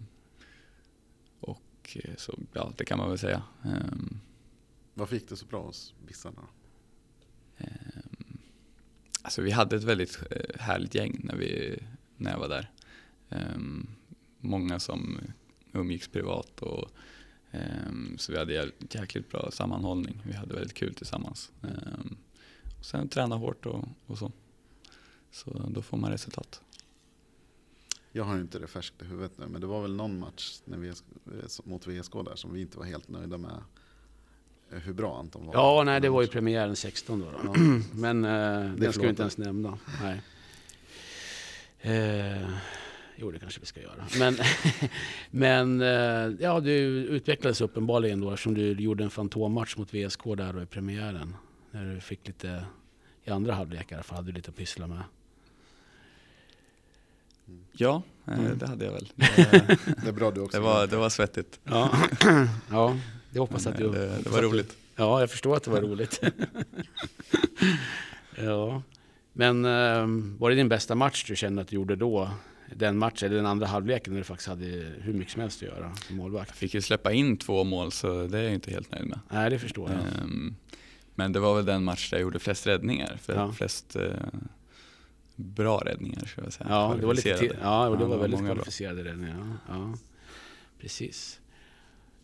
[1.39, 3.43] och eh, så, ja, det kan man väl säga.
[3.63, 4.19] Ehm,
[4.93, 6.41] Varför gick det så bra hos Bissarna?
[7.57, 8.37] ehm,
[9.21, 11.79] alltså vi hade ett väldigt eh, härligt gäng när, vi,
[12.17, 12.71] när jag var där.
[14.41, 15.19] Många som
[15.73, 16.89] umgicks privat och
[18.17, 20.21] så vi hade jä- jäkligt bra sammanhållning.
[20.25, 21.51] Vi hade väldigt kul tillsammans.
[22.79, 24.31] Och sen träna hårt och, och så.
[25.31, 26.61] Så då får man resultat.
[28.11, 30.77] Jag har inte det färskt i huvudet nu, men det var väl någon match när
[30.77, 33.57] VSK, mot VSK där som vi inte var helt nöjda med
[34.71, 35.53] eh, hur bra Anton var.
[35.53, 37.31] Ja, nej, det var ju premiären 16 då.
[37.43, 37.53] då.
[37.93, 39.77] Men eh, den ska vi inte ens nämna.
[40.01, 40.21] Nej.
[41.81, 42.49] Eh,
[43.15, 44.07] jo, det kanske vi ska göra.
[44.19, 44.37] Men,
[45.31, 46.71] men eh, ja, du
[47.03, 51.35] utvecklades uppenbarligen då eftersom du gjorde en fantommatch mot VSK där då i premiären.
[51.71, 52.65] När du fick lite,
[53.23, 55.03] i andra halvlek i alla fall, hade du lite att pyssla med.
[57.71, 58.57] Ja, eh, Mm.
[58.57, 59.11] det hade jag väl.
[59.15, 59.25] Det
[60.07, 60.57] är bra du också.
[60.57, 61.59] Det var, det var svettigt.
[61.63, 61.91] Ja,
[62.69, 62.97] ja
[63.31, 63.89] det hoppas att du...
[63.91, 64.75] det, det var roligt.
[64.95, 66.21] Ja, jag förstår att det var roligt.
[68.35, 68.81] ja.
[69.33, 70.07] Men eh,
[70.39, 72.29] var det din bästa match du kände att du gjorde då?
[72.75, 74.65] Den matchen, eller den andra halvleken när du faktiskt hade
[75.01, 76.49] hur mycket som helst att göra som målvakt?
[76.49, 79.19] Jag fick ju släppa in två mål så det är jag inte helt nöjd med.
[79.29, 79.99] Nej, det förstår jag.
[80.23, 80.55] Ehm,
[81.15, 83.17] Men det var väl den match där jag gjorde flest räddningar.
[83.21, 83.51] För Ja.
[83.51, 84.01] Flest eh,
[85.39, 86.69] bra räddningar ska jag säga.
[86.69, 87.69] Ja, det var lite till, Kvalificerade.
[87.89, 88.55] ja, det Ja, var väldigt många bra.
[88.55, 89.37] kvalificerade räddningar.
[89.67, 89.93] Ja, ja.
[90.79, 91.39] Precis.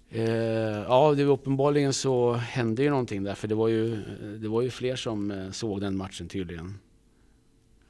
[0.10, 3.96] Eh, ja, det var uppenbarligen så hände ju någonting där, för det var ju,
[4.42, 6.80] det var ju fler som eh, såg den matchen tydligen.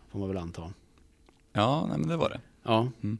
[0.09, 0.73] Får man väl anta.
[1.53, 2.41] Ja, nej, men det var det.
[2.63, 2.87] Ja.
[3.03, 3.17] Mm.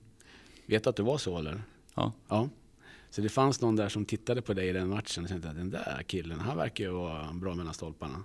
[0.66, 1.62] Vet du att det var så eller?
[1.96, 2.12] Ja.
[2.28, 2.50] Ja.
[3.10, 5.56] Så det fanns någon där som tittade på dig i den matchen och tänkte att
[5.56, 8.24] den där killen, han verkar ju vara bra mellan stolparna.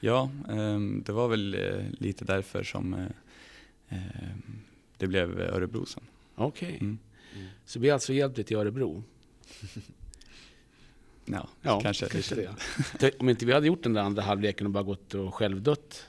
[0.00, 3.06] Ja, ehm, det var väl eh, lite därför som eh,
[3.88, 4.42] ehm,
[4.96, 6.02] det blev Örebro sen.
[6.34, 6.78] Okej.
[6.80, 6.98] Mm.
[7.64, 9.02] Så vi har alltså hjälpt dig till Örebro?
[11.24, 12.06] Ja, Ja, kanske.
[12.08, 12.34] kanske
[12.98, 13.10] det.
[13.20, 16.06] Om inte vi hade gjort den där andra halvleken och bara gått och självdött.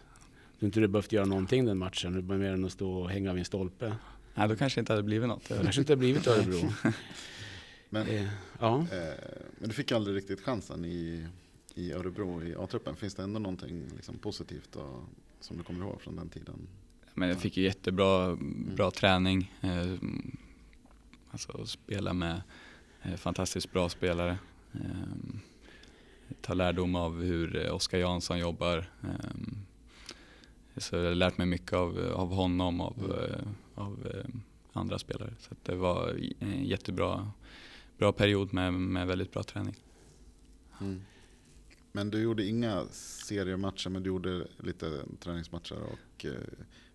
[0.60, 3.10] Du inte du behövt göra någonting den matchen, du bara mer än att stå och
[3.10, 3.96] hänga vid en stolpe.
[4.36, 5.50] Nej, då kanske det inte hade blivit något.
[5.50, 6.74] Det kanske inte har blivit Örebro.
[7.90, 8.28] Men, Eh,
[8.60, 8.80] ja.
[8.92, 9.14] eh,
[9.60, 11.28] men du fick aldrig riktigt chansen i,
[11.76, 12.96] i Örebro i A-truppen.
[12.96, 15.04] Finns det ändå någonting liksom, positivt och,
[15.40, 16.68] som du kommer ihåg från den tiden?
[17.14, 18.38] Men jag fick ju jättebra
[18.76, 19.54] bra träning.
[19.62, 19.96] Eh,
[21.32, 22.42] alltså spela med
[23.02, 24.38] eh, fantastiskt bra spelare.
[24.74, 24.80] Eh,
[26.42, 28.86] ta lärdom av hur Oskar Jansson jobbar.
[30.78, 33.48] Så jag har lärt mig mycket av, av honom, av, eh,
[33.84, 34.08] av
[34.74, 35.34] andra spelare.
[35.40, 37.32] Så det var en jättebra
[37.98, 39.76] bra period med, med väldigt bra träning.
[40.82, 41.02] Mm.
[41.92, 46.32] Men du gjorde inga seriematcher, men du gjorde lite träningsmatcher och eh,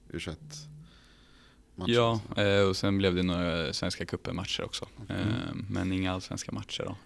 [0.08, 1.92] U21-matcher?
[1.92, 4.88] Ja, eh, och sen blev det några Svenska cupen-matcher också.
[5.08, 5.16] Eh,
[5.70, 6.96] men inga allsvenska matcher då.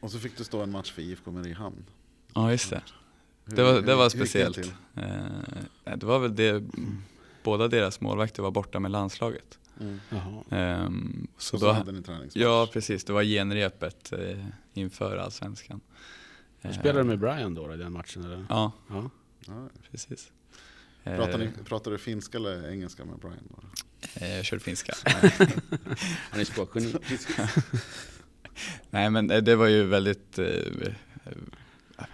[0.00, 1.84] Och så fick du stå en match för IFK Mariehamn.
[2.34, 2.82] ja, just det.
[3.44, 4.72] Det var, det var speciellt.
[5.84, 6.64] det var väl det,
[7.42, 9.58] båda deras målvakter var borta med landslaget.
[9.80, 10.00] Mm.
[10.50, 12.42] Ehm, så och så då, hade ni träningsmatch.
[12.42, 13.04] ja, precis.
[13.04, 14.12] Det var genrepet
[14.74, 15.80] inför allsvenskan.
[16.62, 18.24] Du spelade med Brian då i den matchen?
[18.24, 18.46] Eller?
[18.48, 19.10] Ja, Ja.
[19.46, 19.68] Ja.
[19.90, 20.32] precis.
[21.04, 23.38] Pratar, ni, Eh, pratar du finska eller engelska med Brian?
[23.48, 23.66] Bara?
[24.26, 24.92] eh, jag körde finska.
[26.30, 26.94] Han är språkgeni.
[28.90, 30.92] Nej men eh, det var ju väldigt, eh, eh,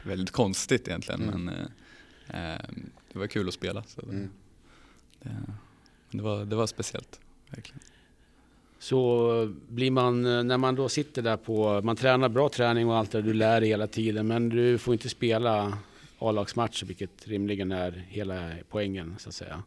[0.03, 1.22] väldigt konstigt egentligen.
[1.22, 1.44] Mm.
[1.44, 1.55] Men
[2.28, 2.61] eh, eh,
[3.12, 3.82] det var kul att spela.
[3.82, 4.30] Så det, Mm.
[5.22, 5.30] det,
[6.11, 7.20] det, var, det var speciellt,
[7.51, 7.80] verkligen.
[8.78, 12.96] Så blir man, eh, när man då sitter där på, man tränar bra träning och
[12.96, 15.78] allt det där, du lär dig hela tiden, men du får inte spela
[16.18, 19.62] A-lagsmatcher, vilket rimligen är hela poängen så att säga.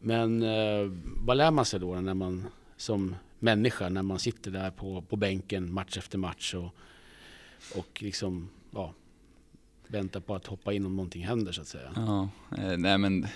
[0.00, 2.46] Men eh, vad lär man sig då när man
[2.76, 6.74] som människa, när man sitter där på, på bänken match efter match och,
[7.78, 8.94] och liksom, ja,
[9.86, 11.92] väntar på att hoppa in om någonting händer så att säga.
[11.96, 13.26] Ja, eh, nej men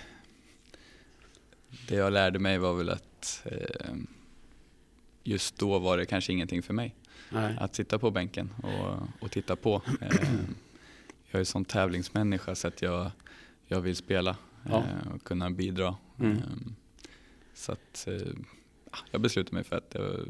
[1.89, 3.95] det jag lärde mig var väl att eh,
[5.27, 6.95] just då var det kanske ingenting för mig.
[7.31, 7.57] Nej.
[7.61, 9.83] Att sitta på bänken och, och titta på.
[10.01, 10.09] Eh,
[11.31, 13.11] jag är sån tävlingsmänniska så att jag,
[13.67, 14.37] jag vill spela
[14.71, 14.77] Ja.
[14.79, 15.97] eh, och kunna bidra.
[16.19, 16.33] Mm.
[16.37, 16.43] Eh,
[17.55, 18.29] så att eh,
[19.11, 20.29] jag beslutade mig för att jag,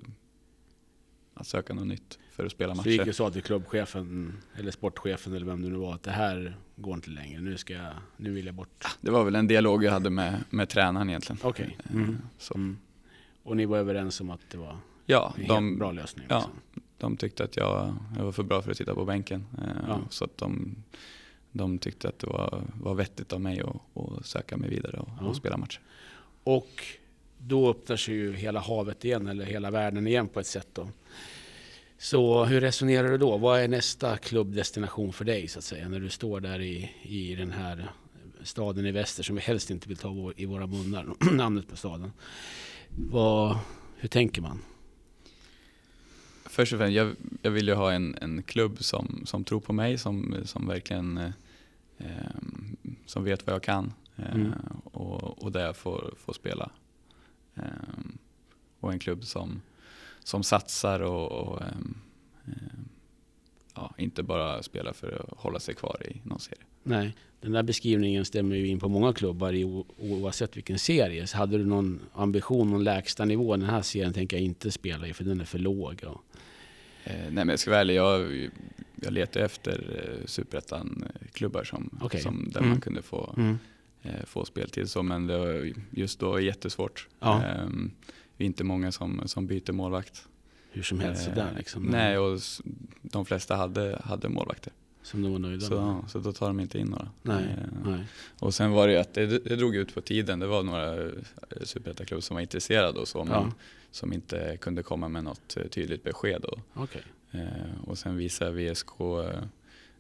[1.34, 2.84] att söka något nytt för att spela Så matcher.
[2.88, 6.10] du gick och sa till klubbchefen eller sportchefen eller vem det nu var att det
[6.10, 7.40] här går inte längre.
[7.40, 8.84] Nu, ska jag, nu vill jag bort.
[9.00, 11.38] Det var väl en dialog jag hade med, med tränaren egentligen.
[11.42, 11.76] Okej.
[11.84, 12.18] Eh, Mm.
[12.38, 12.54] Så.
[12.54, 12.78] Mm.
[13.46, 16.26] Och ni var överens om att det var Ja, en de, helt bra lösning?
[16.28, 16.36] ja.
[16.36, 16.52] Liksom.
[16.98, 19.46] de tyckte att jag, jag var för bra för att sitta på bänken.
[19.58, 20.00] Eh, Ja.
[20.10, 20.76] Så att de,
[21.52, 25.08] de tyckte att det var, var vettigt av mig att, att söka mig vidare och,
[25.20, 25.26] Ja.
[25.26, 25.80] och spela matcher.
[26.44, 26.84] Och
[27.38, 30.88] då öppnar sig ju hela havet igen, eller hela världen igen på ett sätt då.
[31.98, 33.36] Så hur resonerar du då?
[33.36, 35.88] Vad är nästa klubbdestination för dig så att säga?
[35.88, 37.90] När du står där i, i den här
[38.42, 42.12] staden i väster som vi helst inte vill ta i våra munnar, namnet på staden.
[42.98, 43.58] Vad,
[43.96, 44.62] hur tänker man?
[46.44, 49.72] Först och främst, jag, jag vill ju ha en, en klubb som, som tror på
[49.72, 51.30] mig, som, som verkligen eh,
[51.98, 52.36] eh,
[53.06, 54.52] som vet vad jag kan eh, Mm.
[54.84, 56.70] och, och där jag får, får spela.
[57.54, 57.62] Eh,
[58.80, 59.60] och en klubb som,
[60.24, 61.94] som satsar och, och ehm,
[62.46, 62.78] eh,
[63.74, 66.64] ja, inte bara spelar för att hålla sig kvar i någon serie.
[66.86, 69.64] Nej, den där beskrivningen stämmer ju in på många klubbar i
[69.98, 71.26] oavsett vilken serie.
[71.26, 75.06] Så hade du någon ambition, någon lägsta nivå, den här serien tänker jag inte spela
[75.06, 76.04] i för den är för låg.
[76.06, 76.22] Och,
[77.08, 78.48] Eh, nej men jag ska vara ärlig, jag,
[79.02, 79.72] jag letar efter
[80.20, 82.20] eh, superettan-klubbar som, Okej.
[82.20, 82.70] som, där Mm.
[82.70, 83.34] man kunde få,
[84.02, 84.90] eh, få speltid.
[84.90, 87.08] Så, men det var just då jättesvårt.
[87.20, 87.42] Ja.
[87.44, 87.90] Ehm,
[88.36, 90.28] vi är inte många som, som byter målvakt.
[90.72, 91.82] hur som helst sådär Eh, liksom.
[91.82, 92.40] Nej, och
[93.02, 94.72] de flesta hade, hade målvakter.
[95.06, 96.10] Som de var nöjda Så, med.
[96.10, 97.08] så då tar de inte in några.
[97.22, 98.04] Nej, Eh, nej.
[98.38, 100.38] Och sen var det ju att det, det drog ut på tiden.
[100.38, 101.10] Det var några eh,
[101.62, 103.52] superettaklubbar som var intresserade och så, men Ja.
[103.90, 106.44] som inte kunde komma med något eh, tydligt besked.
[106.44, 107.02] Och, Okej.
[107.32, 107.40] Eh,
[107.86, 109.40] och sen visade VSK eh,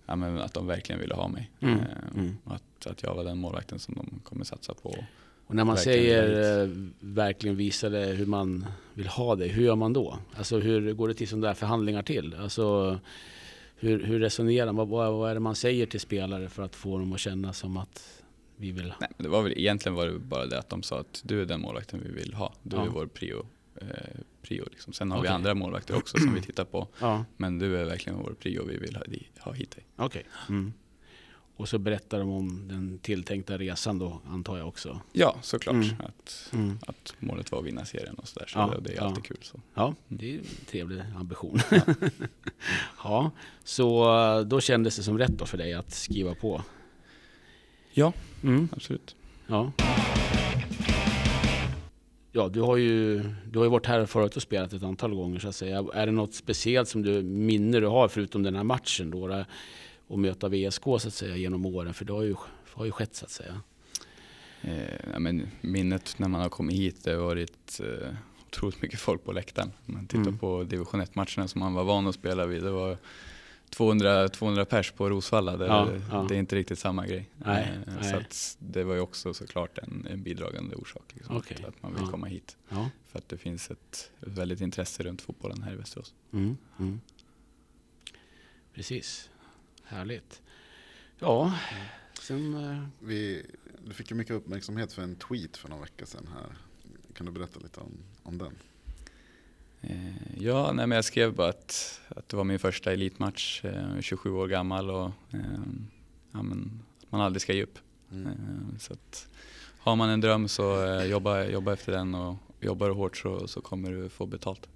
[0.06, 1.50] ja, men att de verkligen ville ha mig.
[1.60, 1.78] Mm,
[2.14, 2.36] mm.
[2.44, 5.04] Att, att jag var den målvakten som de kommer satsa på.
[5.46, 6.68] Och när man Verkligen säger eh,
[7.00, 10.18] verkligen visade hur man vill ha det, hur gör man då?
[10.36, 12.34] Alltså hur går det till sådana där förhandlingar till?
[12.40, 12.98] Alltså
[13.76, 14.88] hur, hur resonerar man?
[14.88, 17.76] Vad, vad är det man säger till spelare för att få dem att känna som
[17.76, 18.22] att
[18.56, 21.00] vi vill Nej, men det var väl, egentligen var det bara det att de sa
[21.00, 22.54] att du är den målvakten vi vill ha.
[22.62, 22.84] Du Ja.
[22.84, 23.46] är vår prio.
[23.80, 23.86] Eh,
[24.42, 24.92] prio liksom.
[24.92, 25.28] Sen har Okej.
[25.30, 26.88] vi andra målvakter också som vi tittar på.
[27.00, 29.02] Ja, Men du är verkligen vår prio vi vill ha,
[29.38, 29.84] ha hit dig.
[29.96, 30.24] okej.
[30.48, 30.72] Mm.
[31.58, 35.00] Och så berättar de om den tilltänkta resan då, antar jag också.
[35.12, 35.74] Ja, såklart.
[35.74, 35.88] Mm.
[35.98, 36.78] Att, Mm.
[36.86, 38.46] att målet var att vinna serien och sådär.
[38.48, 39.02] Så Ja, det, det är ja.
[39.02, 39.36] alltid kul.
[39.42, 39.60] Så.
[39.74, 41.58] Ja, det är en trevlig ambition.
[43.04, 43.30] Ja.
[43.64, 46.62] så eh, då kändes det som rätt då för dig att skriva på?
[47.92, 48.68] Ja, Mm.
[48.72, 49.16] absolut.
[49.46, 49.72] Ja.
[52.32, 55.38] Ja, du har ju du har ju varit här förut och spelat ett antal gånger
[55.40, 55.84] så att säga.
[55.94, 59.44] Är det något speciellt som du minne du har förutom den här matchen då?
[60.06, 61.94] Och möta VSK så att säga genom åren?
[61.94, 62.34] För det har ju,
[62.72, 63.60] har ju skett så att säga.
[64.62, 68.08] Eh, ja, men minnet när man har kommit hit, det har varit eh,
[68.46, 69.72] otroligt mycket folk på läktaren.
[69.86, 70.38] Om man tittar Mm.
[70.38, 72.62] på division 1-matcherna som man var van att spela vid.
[72.62, 72.98] Det var
[73.70, 75.56] 200, 200 pers på Rosvalla.
[75.56, 76.26] Det, Ja, ja.
[76.28, 77.30] det är inte riktigt samma grej.
[77.36, 78.24] Nej, Eh, nej.
[78.30, 81.94] Så det var ju också såklart en, en bidragande orsak liksom, Okej, till att man
[81.94, 82.10] vill ja.
[82.10, 82.56] komma hit.
[83.08, 86.14] För att det finns ett, ett väldigt intresse runt fotbollen här i Västerås.
[86.32, 86.56] Mm.
[86.78, 87.00] Mm.
[88.74, 89.30] Precis.
[89.86, 90.42] Härligt.
[91.18, 91.58] Ja,
[92.20, 92.54] sen...
[92.70, 93.46] eh, Vi,
[93.86, 96.46] du fick ju mycket uppmärksamhet för en tweet för några veckor sedan här.
[97.14, 98.52] Kan du berätta lite om, om den?
[99.80, 104.00] Eh, ja, nej, men jag skrev bara att, att det var min första elitmatch, eh,
[104.00, 105.40] 27 år gammal och eh,
[106.32, 107.78] ja, men, att man aldrig ska ge upp.
[108.12, 108.26] Mm.
[108.26, 109.28] Eh, Så att,
[109.78, 113.48] har man en dröm så eh, jobba, jobba efter den och jobbar du hårt så,
[113.48, 114.68] så kommer du få betalt.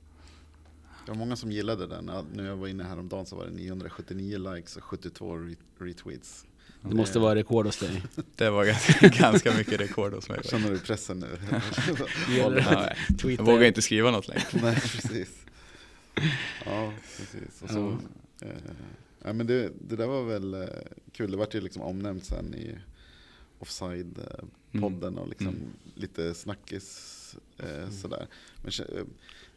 [1.07, 2.11] Det var många som gillade den.
[2.34, 6.46] När jag var inne häromdagen så var det 979 likes och 72 re- retweets.
[6.82, 8.03] Det måste vara rekord hos dig.
[8.36, 10.40] Det var ganska, ganska mycket rekord hos mig.
[10.44, 11.38] Känner du pressen nu?
[12.38, 12.92] Ja,
[13.22, 14.42] jag vågar inte skriva något längre.
[14.62, 15.28] Nej, precis.
[16.66, 17.62] Ja, precis.
[17.62, 17.98] Och så,
[18.40, 18.48] eh,
[19.24, 20.68] ja, men det, det där var väl eh,
[21.12, 21.30] kul.
[21.30, 22.78] Det vart ju liksom omnämnt sen i
[23.59, 25.59] Offside-podden och liksom Mm.
[25.94, 27.16] lite snackis
[27.59, 28.26] eh, sådär.
[28.62, 29.05] Men eh,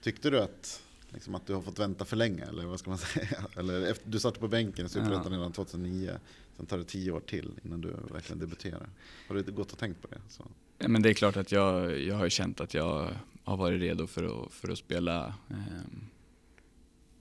[0.02, 0.82] tyckte du att,
[1.14, 2.44] liksom, att du har fått vänta för länge?
[2.46, 3.38] Eller vad ska man säga?
[3.58, 5.38] Eller efter, du satt på bänken i Superettan Ja.
[5.40, 6.12] redan 2009.
[6.58, 8.90] Sen tar det tio år till innan du verkligen debuterar.
[9.28, 10.22] Har du gått och tänkt på det?
[10.30, 10.46] Så.
[10.78, 13.10] Ja, men det är klart att jag, jag har känt att jag
[13.44, 15.56] har varit redo för att, för att spela eh,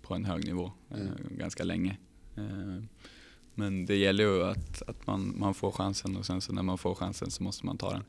[0.02, 1.12] på en hög nivå eh, Mm.
[1.30, 1.96] ganska länge.
[2.36, 2.82] Eh,
[3.54, 6.78] men det gäller ju att, att man, man får chansen och sen så när man
[6.78, 8.04] får chansen så måste man ta den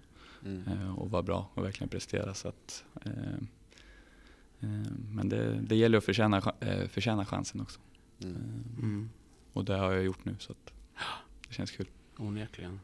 [0.46, 0.64] Mm.
[0.68, 2.34] eh, och vara bra och verkligen prestera.
[2.34, 3.18] Så att, eh, eh,
[5.12, 7.80] men det, det gäller att förtjäna, eh, förtjäna chansen också.
[8.24, 8.36] Mm.
[8.36, 9.10] Eh, Mm.
[9.54, 10.74] och det har jag gjort nu så att
[11.48, 11.88] det känns kul.
[12.18, 12.80] Onekligen.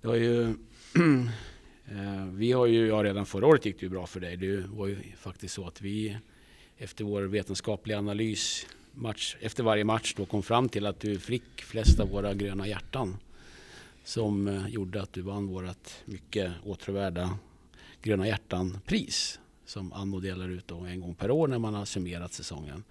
[0.00, 0.42] Det har ju,
[1.86, 4.36] eh, vi har ju, ja redan förra året gick det ju bra för dig.
[4.36, 6.18] Det var ju faktiskt så att vi
[6.76, 11.62] efter vår vetenskapliga analys match, efter varje match då kom fram till att du fick
[11.62, 13.16] flest av våra gröna hjärtan.
[14.04, 17.38] Som eh, gjorde att du vann vårt mycket åtråvärda
[18.02, 19.40] Gröna hjärtan-pris.
[19.66, 22.84] Som Anno delar ut då en gång per år när man har summerat säsongen.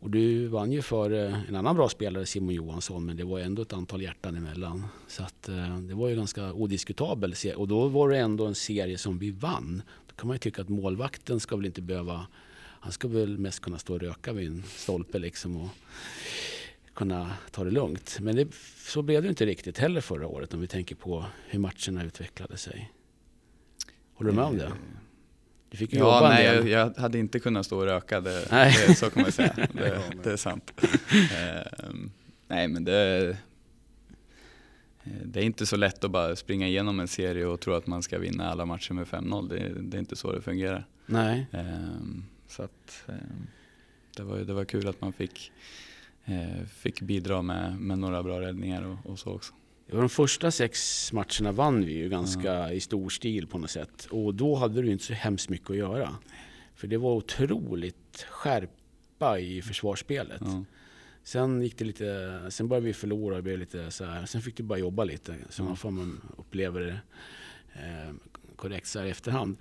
[0.00, 3.40] Och du vann ju för eh, en annan bra spelare, Simon Johansson, men det var
[3.40, 4.86] ändå ett antal hjärtan emellan.
[5.06, 8.98] Så att, eh, det var ju ganska odiskutabel Och då var det ändå en serie
[8.98, 9.82] som vi vann.
[10.06, 12.26] Då kan man ju tycka att målvakten ska väl inte behöva...
[12.80, 15.68] Han ska väl mest kunna stå och röka vid en stolpe liksom och
[16.94, 18.18] kunna ta det lugnt.
[18.20, 18.48] Men det,
[18.86, 22.56] så blev det inte riktigt heller förra året om vi tänker på hur matcherna utvecklade
[22.56, 22.92] sig.
[24.14, 24.64] Håller du med om det?
[24.64, 24.72] Eh,
[25.68, 28.20] Eh, du fick ju ja, jobba nej, jag, jag, hade inte kunnat stå och röka,
[28.20, 29.54] det, det, så kan man säga.
[29.72, 30.72] Det, det är sant.
[30.82, 31.94] uh,
[32.48, 33.28] nej, men det,
[35.04, 37.86] eh, det är inte så lätt att bara springa igenom en serie och tro att
[37.86, 39.48] man ska vinna alla matcher med 5-0.
[39.48, 40.86] Det, det, är inte så det fungerar.
[41.06, 41.46] Nej.
[41.54, 43.14] Uh, så att, uh,
[44.16, 45.52] det, var, det var kul att man fick,
[46.24, 49.54] eh, fick bidra med, med några bra räddningar och, och så också.
[49.90, 52.76] De första sex matcherna vann vi ju ganska mm.
[52.76, 54.06] i stor stil på något sätt.
[54.10, 56.16] Och då hade du inte så hemskt mycket att göra.
[56.74, 60.40] För det var otroligt skärpa i försvarsspelet.
[60.40, 60.66] Mm.
[61.22, 64.26] Sen gick det lite, sen började vi förlora och blev lite så här.
[64.26, 65.34] Sen fick du bara jobba lite.
[65.50, 65.70] Så mm.
[65.70, 67.00] man får man uppleva det
[67.72, 68.14] eh,
[68.56, 69.56] korrekt så här i efterhand.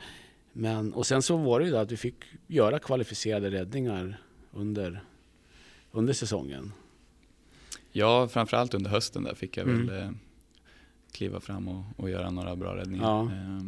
[0.53, 2.15] Men, och sen så var det ju att vi fick
[2.47, 4.21] göra kvalificerade räddningar
[4.51, 5.03] under,
[5.91, 6.71] under säsongen.
[7.97, 9.87] Ja, framförallt under hösten där fick jag mm.
[9.87, 10.11] väl eh,
[11.11, 13.05] kliva fram och, och, göra några bra räddningar.
[13.05, 13.21] Ja.
[13.23, 13.63] Eh,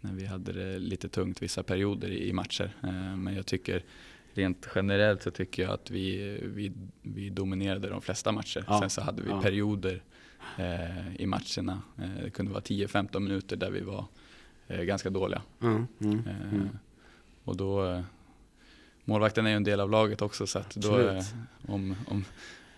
[0.00, 2.76] när vi hade det lite tungt vissa perioder i, i matcher.
[2.82, 3.84] Eh, men jag tycker
[4.34, 8.64] rent generellt så tycker jag att vi, vi, vi dominerade de flesta matcher.
[8.66, 8.80] Ja.
[8.80, 9.42] Sen så hade vi ja.
[9.42, 10.02] perioder
[10.58, 11.82] eh, i matcherna.
[11.98, 14.04] Eh, det kunde vara 10-15 minuter där vi var
[14.68, 15.42] eh, ganska dåliga.
[15.62, 15.86] Mm.
[16.00, 16.22] Mm.
[16.52, 16.68] Mm.
[17.44, 18.02] Och då
[19.04, 21.22] Målvakten är ju en del av laget också så att då,
[21.66, 22.24] om, om,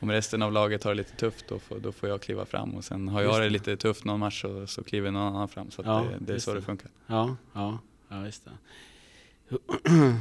[0.02, 2.74] om resten av laget har det lite tufft då får, då får jag kliva fram
[2.74, 3.44] och sen har jag det.
[3.44, 5.70] det lite tufft någon match så, så kliver någon annan fram.
[5.70, 6.60] Så ja, det, det, är så det.
[6.60, 6.90] det funkar.
[7.06, 7.78] Ja, ja,
[8.08, 8.50] ja just det.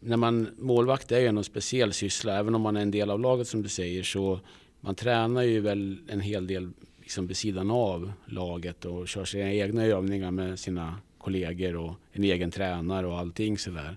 [0.00, 3.20] När man, målvakt är ju en speciell syssla, även om man är en del av
[3.20, 4.40] laget som du säger så
[4.80, 9.52] man tränar ju väl en hel del liksom vid sidan av laget och kör sina
[9.52, 13.96] egna övningar med sina kollegor och en egen tränare och allting sådär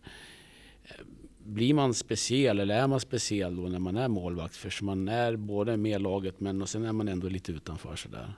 [1.46, 4.56] blir man speciell eller är man speciell då när man är målvakt?
[4.56, 8.34] För man är både med laget men och sen är man ändå lite utanför sådär.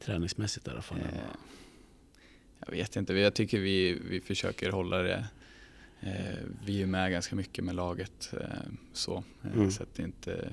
[0.00, 0.98] Träningsmässigt i alla fall.
[0.98, 1.04] Eh,
[2.60, 5.24] jag vet inte, jag tycker vi, vi försöker hålla det.
[6.00, 8.46] Eh, vi är med ganska mycket med laget eh,
[8.92, 9.24] så.
[9.44, 9.70] Eh, mm.
[9.70, 10.50] så att inte,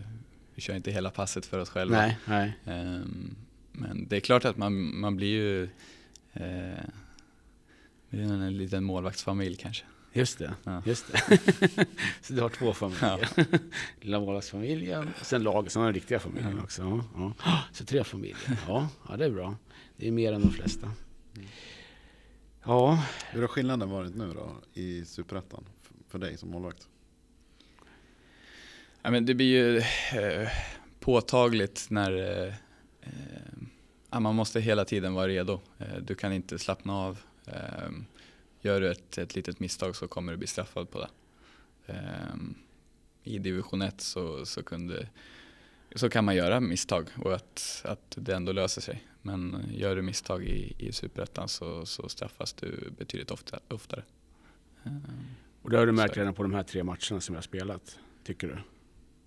[0.56, 1.98] vi kör inte hela passet för oss själva.
[1.98, 2.54] Nej, nej.
[2.66, 3.36] Ehm,
[3.72, 5.64] men det är klart att man, man blir ju
[6.34, 6.86] eh,
[8.10, 9.86] en liten målvaktsfamilj kanske.
[10.16, 10.54] Just det.
[10.64, 10.82] Ja.
[10.86, 11.40] Just det.
[12.22, 13.30] så du har två familjer.
[13.36, 13.44] Ja.
[14.02, 16.64] Lilla vardagsfamiljen, sen laget, sen har den riktiga familjen ja.
[16.64, 17.04] också.
[17.16, 17.34] Ja.
[17.72, 18.38] Så tre familjer.
[18.68, 19.56] Ja, ja, det är bra.
[19.98, 20.92] Det är mer än de flesta.
[22.64, 23.04] Ja.
[23.32, 25.64] Hur har skillnaden varit nu då i Superettan
[26.08, 26.88] för dig som målvakt?
[29.02, 29.78] Ja, men det blir ju
[30.22, 30.50] eh,
[31.00, 32.54] påtagligt när eh,
[34.12, 35.60] eh, man måste hela tiden vara redo.
[35.80, 37.20] Eh, du kan inte slappna av.
[38.66, 41.10] Gör du ett, ett litet misstag så kommer du bli straffad på det.
[42.34, 42.56] Um,
[43.24, 45.08] I division 1 så, så, kunde,
[45.96, 49.04] så kan man göra misstag och att, att det ändå löser sig.
[49.22, 54.04] Men gör du misstag i, i superettan så, så straffas du betydligt ofta, oftare.
[54.84, 55.04] Um,
[55.62, 58.00] och det har du märkt redan på de här tre matcherna som jag har spelat,
[58.24, 58.58] tycker du?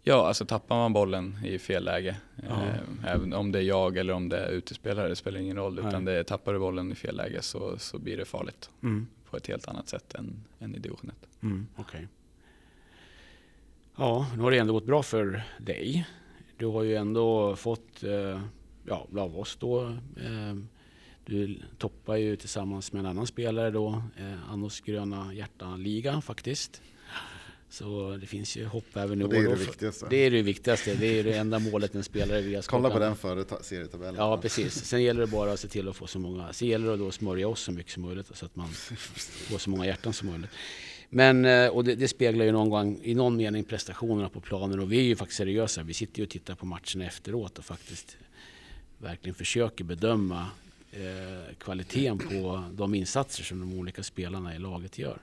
[0.03, 2.74] Ja, alltså tappar man bollen i fel läge, eh,
[3.07, 5.78] även om det är jag eller om det är utespelare, det spelar ingen roll.
[5.78, 8.70] Utan det, tappar du bollen i fel läge så, så blir det farligt.
[8.82, 11.29] Mm på ett helt annat sätt än, än i division 1.
[11.43, 12.07] Mm, okay.
[13.97, 16.07] Ja, nu har det ändå gått bra för dig.
[16.57, 18.43] Du har ju ändå fått, eh,
[18.85, 20.57] ja, av oss då, eh,
[21.26, 26.83] du toppar ju tillsammans med en annan spelare då, eh, Annos gröna hjärta-liga faktiskt.
[27.71, 29.25] Så det finns ju hopp även nu.
[29.25, 30.07] Och det är det viktigaste.
[30.11, 30.95] Det är det viktigaste.
[30.95, 34.14] Det är det enda målet en spelare via Kolla på den före serietabellen.
[34.14, 34.85] Ja, precis.
[34.85, 36.53] Sen gäller det bara att se till att få så många.
[36.53, 39.59] Sen gäller det då att smörja oss så mycket som möjligt så att man får
[39.59, 40.51] så många hjärtan som möjligt.
[41.11, 44.81] Men, eh, och det, det, speglar ju någon gång i någon mening prestationerna på planen
[44.81, 45.83] och vi är ju faktiskt seriösa.
[45.83, 48.16] Vi sitter ju och tittar på matcherna efteråt och faktiskt
[48.99, 50.47] verkligen försöker bedöma
[50.93, 55.19] eh, kvaliteten på de insatser som de olika spelarna i laget gör.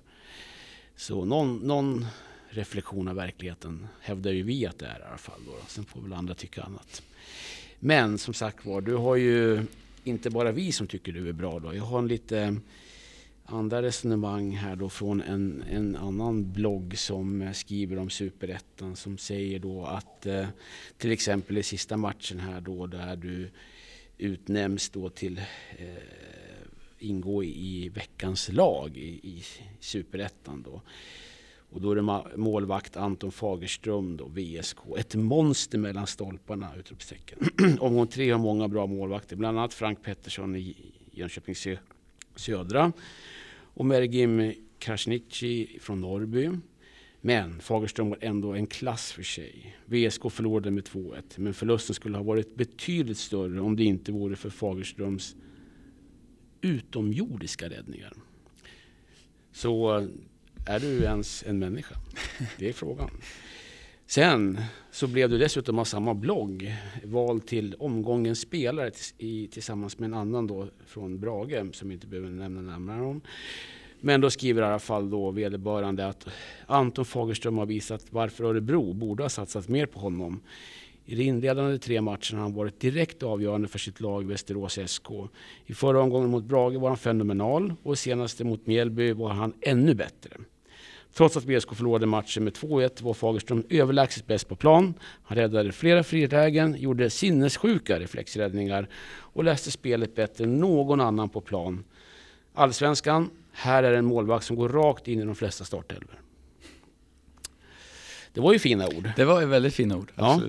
[0.95, 2.05] Så någon, någon
[2.57, 5.39] reflektion av verkligheten hävdar ju vi att det är i alla fall.
[5.45, 5.53] Då.
[5.67, 7.01] Sen får väl andra tycka annat.
[7.79, 9.65] Men som sagt var, du har ju
[10.03, 11.75] inte bara vi som tycker du är bra då.
[11.75, 12.55] Jag har en lite
[13.45, 19.59] andra resonemang här då från en, en annan blogg som skriver om superettan som säger
[19.59, 20.47] då att eh,
[20.97, 23.49] till exempel i sista matchen här då där du
[24.17, 25.37] utnämns då till
[25.77, 25.85] eh,
[26.99, 29.43] ingå i veckans lag i, i
[29.79, 30.81] superettan då.
[31.75, 34.77] Och då är det målvakt Anton Fagerström då, VSK.
[34.97, 36.75] Ett monster mellan stolparna!
[36.79, 37.39] Utropstecken.
[37.79, 41.55] Omgång tre har många bra målvakter, bland annat Frank Pettersson i Jönköping
[42.35, 42.93] Södra
[43.55, 46.49] och Mergim Krasniqi från Norrby.
[47.21, 49.77] Men Fagerström var ändå en klass för sig.
[49.85, 54.35] VSK förlorade med 2-1, men förlusten skulle ha varit betydligt större om det inte vore
[54.35, 55.35] för Fagerströms
[56.61, 58.13] utomjordiska räddningar.
[59.51, 60.07] Så
[60.65, 61.95] är du ens en människa?
[62.57, 63.09] Det är frågan.
[64.07, 64.61] Sen
[64.91, 68.91] så blev du dessutom av samma blogg vald till omgångens spelare
[69.51, 73.21] tillsammans med en annan då från Brage som inte behöver nämna närmare om.
[74.01, 76.27] Men då skriver i alla fall då vederbörande att
[76.65, 80.41] Anton Fagerström har visat varför Örebro borde ha satsat mer på honom.
[81.05, 85.07] I de inledande tre matcherna har han varit direkt avgörande för sitt lag Västerås SK.
[85.65, 89.93] I förra omgången mot Brage var han fenomenal och senaste mot Mjällby var han ännu
[89.93, 90.29] bättre.
[91.17, 94.93] Trots att VSK förlorade matchen med 2-1 var Fagerström överlägset bäst på plan.
[95.23, 101.41] Han räddade flera frilägen, gjorde sinnessjuka reflexräddningar och läste spelet bättre än någon annan på
[101.41, 101.83] plan.
[102.53, 106.21] Allsvenskan, här är en målvakt som går rakt in i de flesta startelvor.
[108.33, 109.09] Det var ju fina ord.
[109.15, 110.41] Det var ju väldigt fina ord, ja.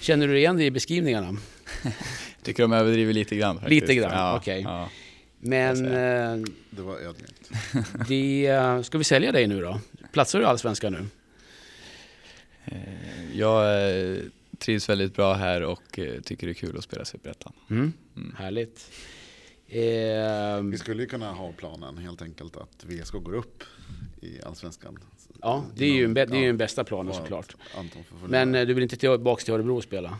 [0.00, 1.36] Känner du igen det i beskrivningarna?
[2.42, 3.80] Tycker de överdriver lite grann faktiskt.
[3.80, 4.60] Lite grann, ja, okej.
[4.60, 4.72] Okay.
[4.72, 4.88] Ja.
[5.40, 5.86] Men...
[5.86, 7.50] Eh, det var ödmjukt.
[8.08, 9.80] Det, eh, ska vi sälja dig nu då?
[10.12, 11.06] Platsar du i Allsvenskan nu?
[12.64, 14.18] Eh, jag eh,
[14.58, 17.52] trivs väldigt bra här och eh, tycker det är kul att spela Superettan.
[17.70, 17.92] Mm.
[18.16, 18.34] Mm.
[18.38, 18.92] Härligt.
[20.62, 23.64] Vi skulle ju kunna ha planen helt enkelt att VSK går upp
[24.20, 24.98] i Allsvenskan.
[25.40, 27.56] Ja, det är ju, en, det är ju den bästa planen såklart.
[28.26, 30.18] Men du vill inte tillbaka till Örebro och spela?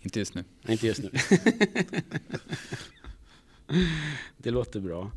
[0.00, 0.44] Inte just nu.
[0.68, 1.10] inte just nu.
[4.36, 5.10] det låter bra.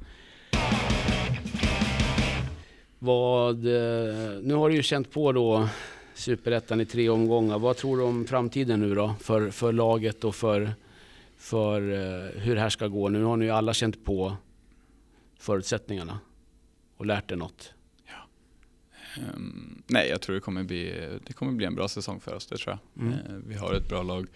[3.05, 5.69] Vad, eh, nu har du ju känt på då
[6.13, 7.59] Superettan i tre omgångar.
[7.59, 10.73] Vad tror du om framtiden nu då för, för laget och för,
[11.37, 13.09] för uh, hur det här ska gå?
[13.09, 14.37] Nu har ni ju alla känt på
[15.39, 16.19] förutsättningarna
[16.97, 17.73] och lärt er något.
[18.05, 18.27] Ja.
[19.35, 22.47] Um, nej, jag tror det kommer, bli, det kommer bli en bra säsong för oss,
[22.47, 23.05] det tror jag.
[23.05, 23.13] Mm.
[23.13, 24.27] Uh, vi har ett bra lag.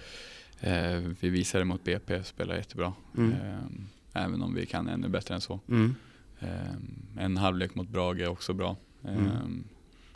[0.68, 2.94] Uh, vi visade mot BP, spelar jättebra.
[3.18, 3.32] Mm.
[3.32, 5.60] Ehm, även om vi kan ännu bättre än så.
[5.70, 5.96] Mm.
[6.40, 8.78] Ehm, en halvlek mot Brage är också bra.
[9.04, 9.28] Mm.
[9.28, 9.64] Ehm,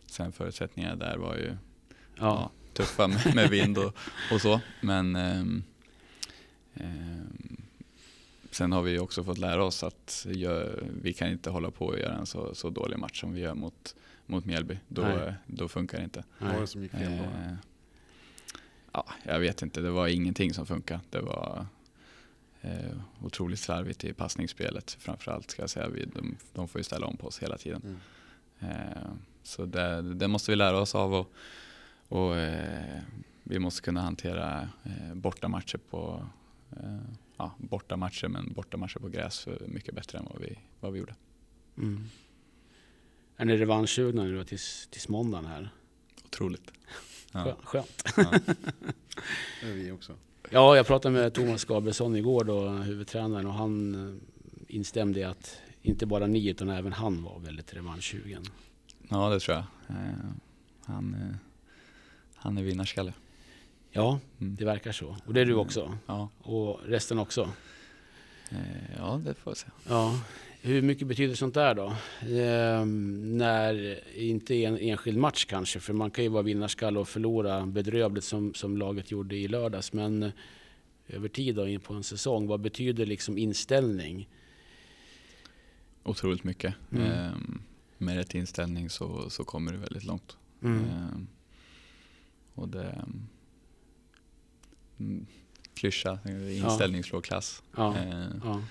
[0.06, 1.56] sen förutsättningarna där var ju ja.
[2.16, 3.98] Ja, tuffa med, med vind och,
[4.34, 4.62] och, så.
[4.82, 5.64] Men um,
[8.52, 12.00] sen har vi också fått lära oss att gör, vi kan inte hålla på och
[12.00, 13.96] göra en så, så dålig match som vi gör mot,
[14.26, 14.78] mot Mjällby.
[14.88, 16.24] Då, då funkar det inte.
[16.38, 17.58] Vad var det som gick fel då?
[18.92, 21.00] Ja, jag vet inte, det var ingenting som funkade.
[21.10, 21.66] Det var
[22.64, 25.88] eh, otroligt slarvigt i passningsspelet framförallt ska jag säga.
[25.88, 27.82] Vi, de, de får ju ställa om på oss hela tiden.
[27.84, 28.00] Mm.
[28.72, 29.12] Eh,
[29.44, 31.34] så det, det, måste vi lära oss av och,
[32.08, 33.02] och eh,
[33.44, 36.26] vi måste kunna hantera eh, bortamatcher på
[36.72, 37.00] eh,
[37.38, 41.16] ja, bortamatcher men bortamatcher på gräs mycket bättre än vad vi, vad vi gjorde.
[41.78, 42.10] Mm.
[43.38, 45.70] Är ni revanschsugna nu tills, tills måndagen här?
[46.26, 46.72] Otroligt.
[47.36, 47.58] Ja.
[47.64, 48.04] Skönt.
[48.18, 48.32] Ja.
[49.62, 50.18] det är vi också.
[50.54, 55.58] Ja, jag pratade med Thomas Gabrielsson igår, då, huvudtränaren, och han eh, instämde i att
[55.82, 58.44] inte bara ni utan även han var väldigt revanschsugen.
[59.10, 59.66] Ja, det tror jag.
[59.98, 60.14] Eh,
[60.86, 61.36] han, eh,
[62.36, 63.14] han är vinnarskalle.
[63.92, 64.56] Ja, mm.
[64.56, 65.18] det verkar så.
[65.26, 65.98] Och det är du också?
[66.06, 66.30] Ja.
[66.42, 67.50] Och resten också?
[68.98, 69.72] Ja, det får jag säga.
[69.90, 70.20] Ja.
[70.66, 71.96] Hur mycket betyder sånt där då?
[72.22, 77.66] Ehm, när, inte en enskild match kanske, för man kan ju vara vinnarskalle och förlora
[77.66, 79.94] bedrövligt som, som laget gjorde i lördags.
[79.94, 80.32] Men
[81.08, 84.30] över tid då, in på en säsong, vad betyder liksom inställning?
[86.04, 86.76] Otroligt mycket.
[86.92, 87.12] Mm.
[87.12, 87.62] Ehm,
[87.98, 90.38] med rätt inställning så, så kommer du väldigt långt.
[90.62, 90.86] Mm.
[90.86, 91.28] Ehm,
[92.54, 93.06] och det...
[95.00, 95.26] Mm,
[95.74, 97.04] klyscha, inställning ja.
[97.04, 97.64] slår klass.
[97.76, 97.96] Ja.
[97.98, 98.62] Ehm, ja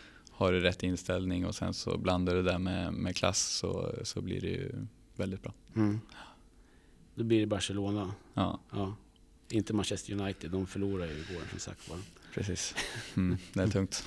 [0.43, 4.21] har du rätt inställning och sen så blandar du det med, med klass så, så
[4.21, 4.87] blir det ju
[5.17, 5.53] väldigt bra.
[5.77, 6.01] Mm.
[7.15, 8.15] Då blir det Barcelona.
[8.35, 8.61] Ja.
[8.71, 8.97] ja.
[9.51, 11.99] Inte Manchester United, de förlorade ju igår som sagt var.
[12.35, 12.75] Precis,
[13.17, 14.05] mm, det är tungt.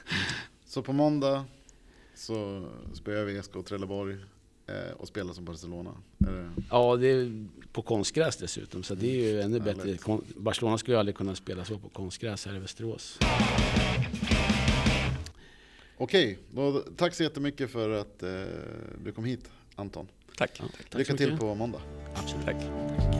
[0.64, 1.44] Så på måndag
[2.14, 4.16] så spöar vi SK Trelleborg
[4.66, 5.90] eh, och spelar som Barcelona?
[6.18, 6.50] Det...
[6.70, 9.98] Ja, det är på konstgräs dessutom, så det är ju ännu bättre.
[10.36, 13.18] Barcelona skulle ju aldrig kunna spela så på konstgräs här i Västerås.
[15.98, 18.30] Okej, då, tack så jättemycket för att eh,
[19.04, 20.08] du kom hit Anton.
[20.36, 20.50] Tack.
[20.58, 21.40] Ja, tack Lycka till mycket.
[21.40, 21.80] på måndag.
[22.14, 22.44] Absolut.
[22.44, 23.15] Tack.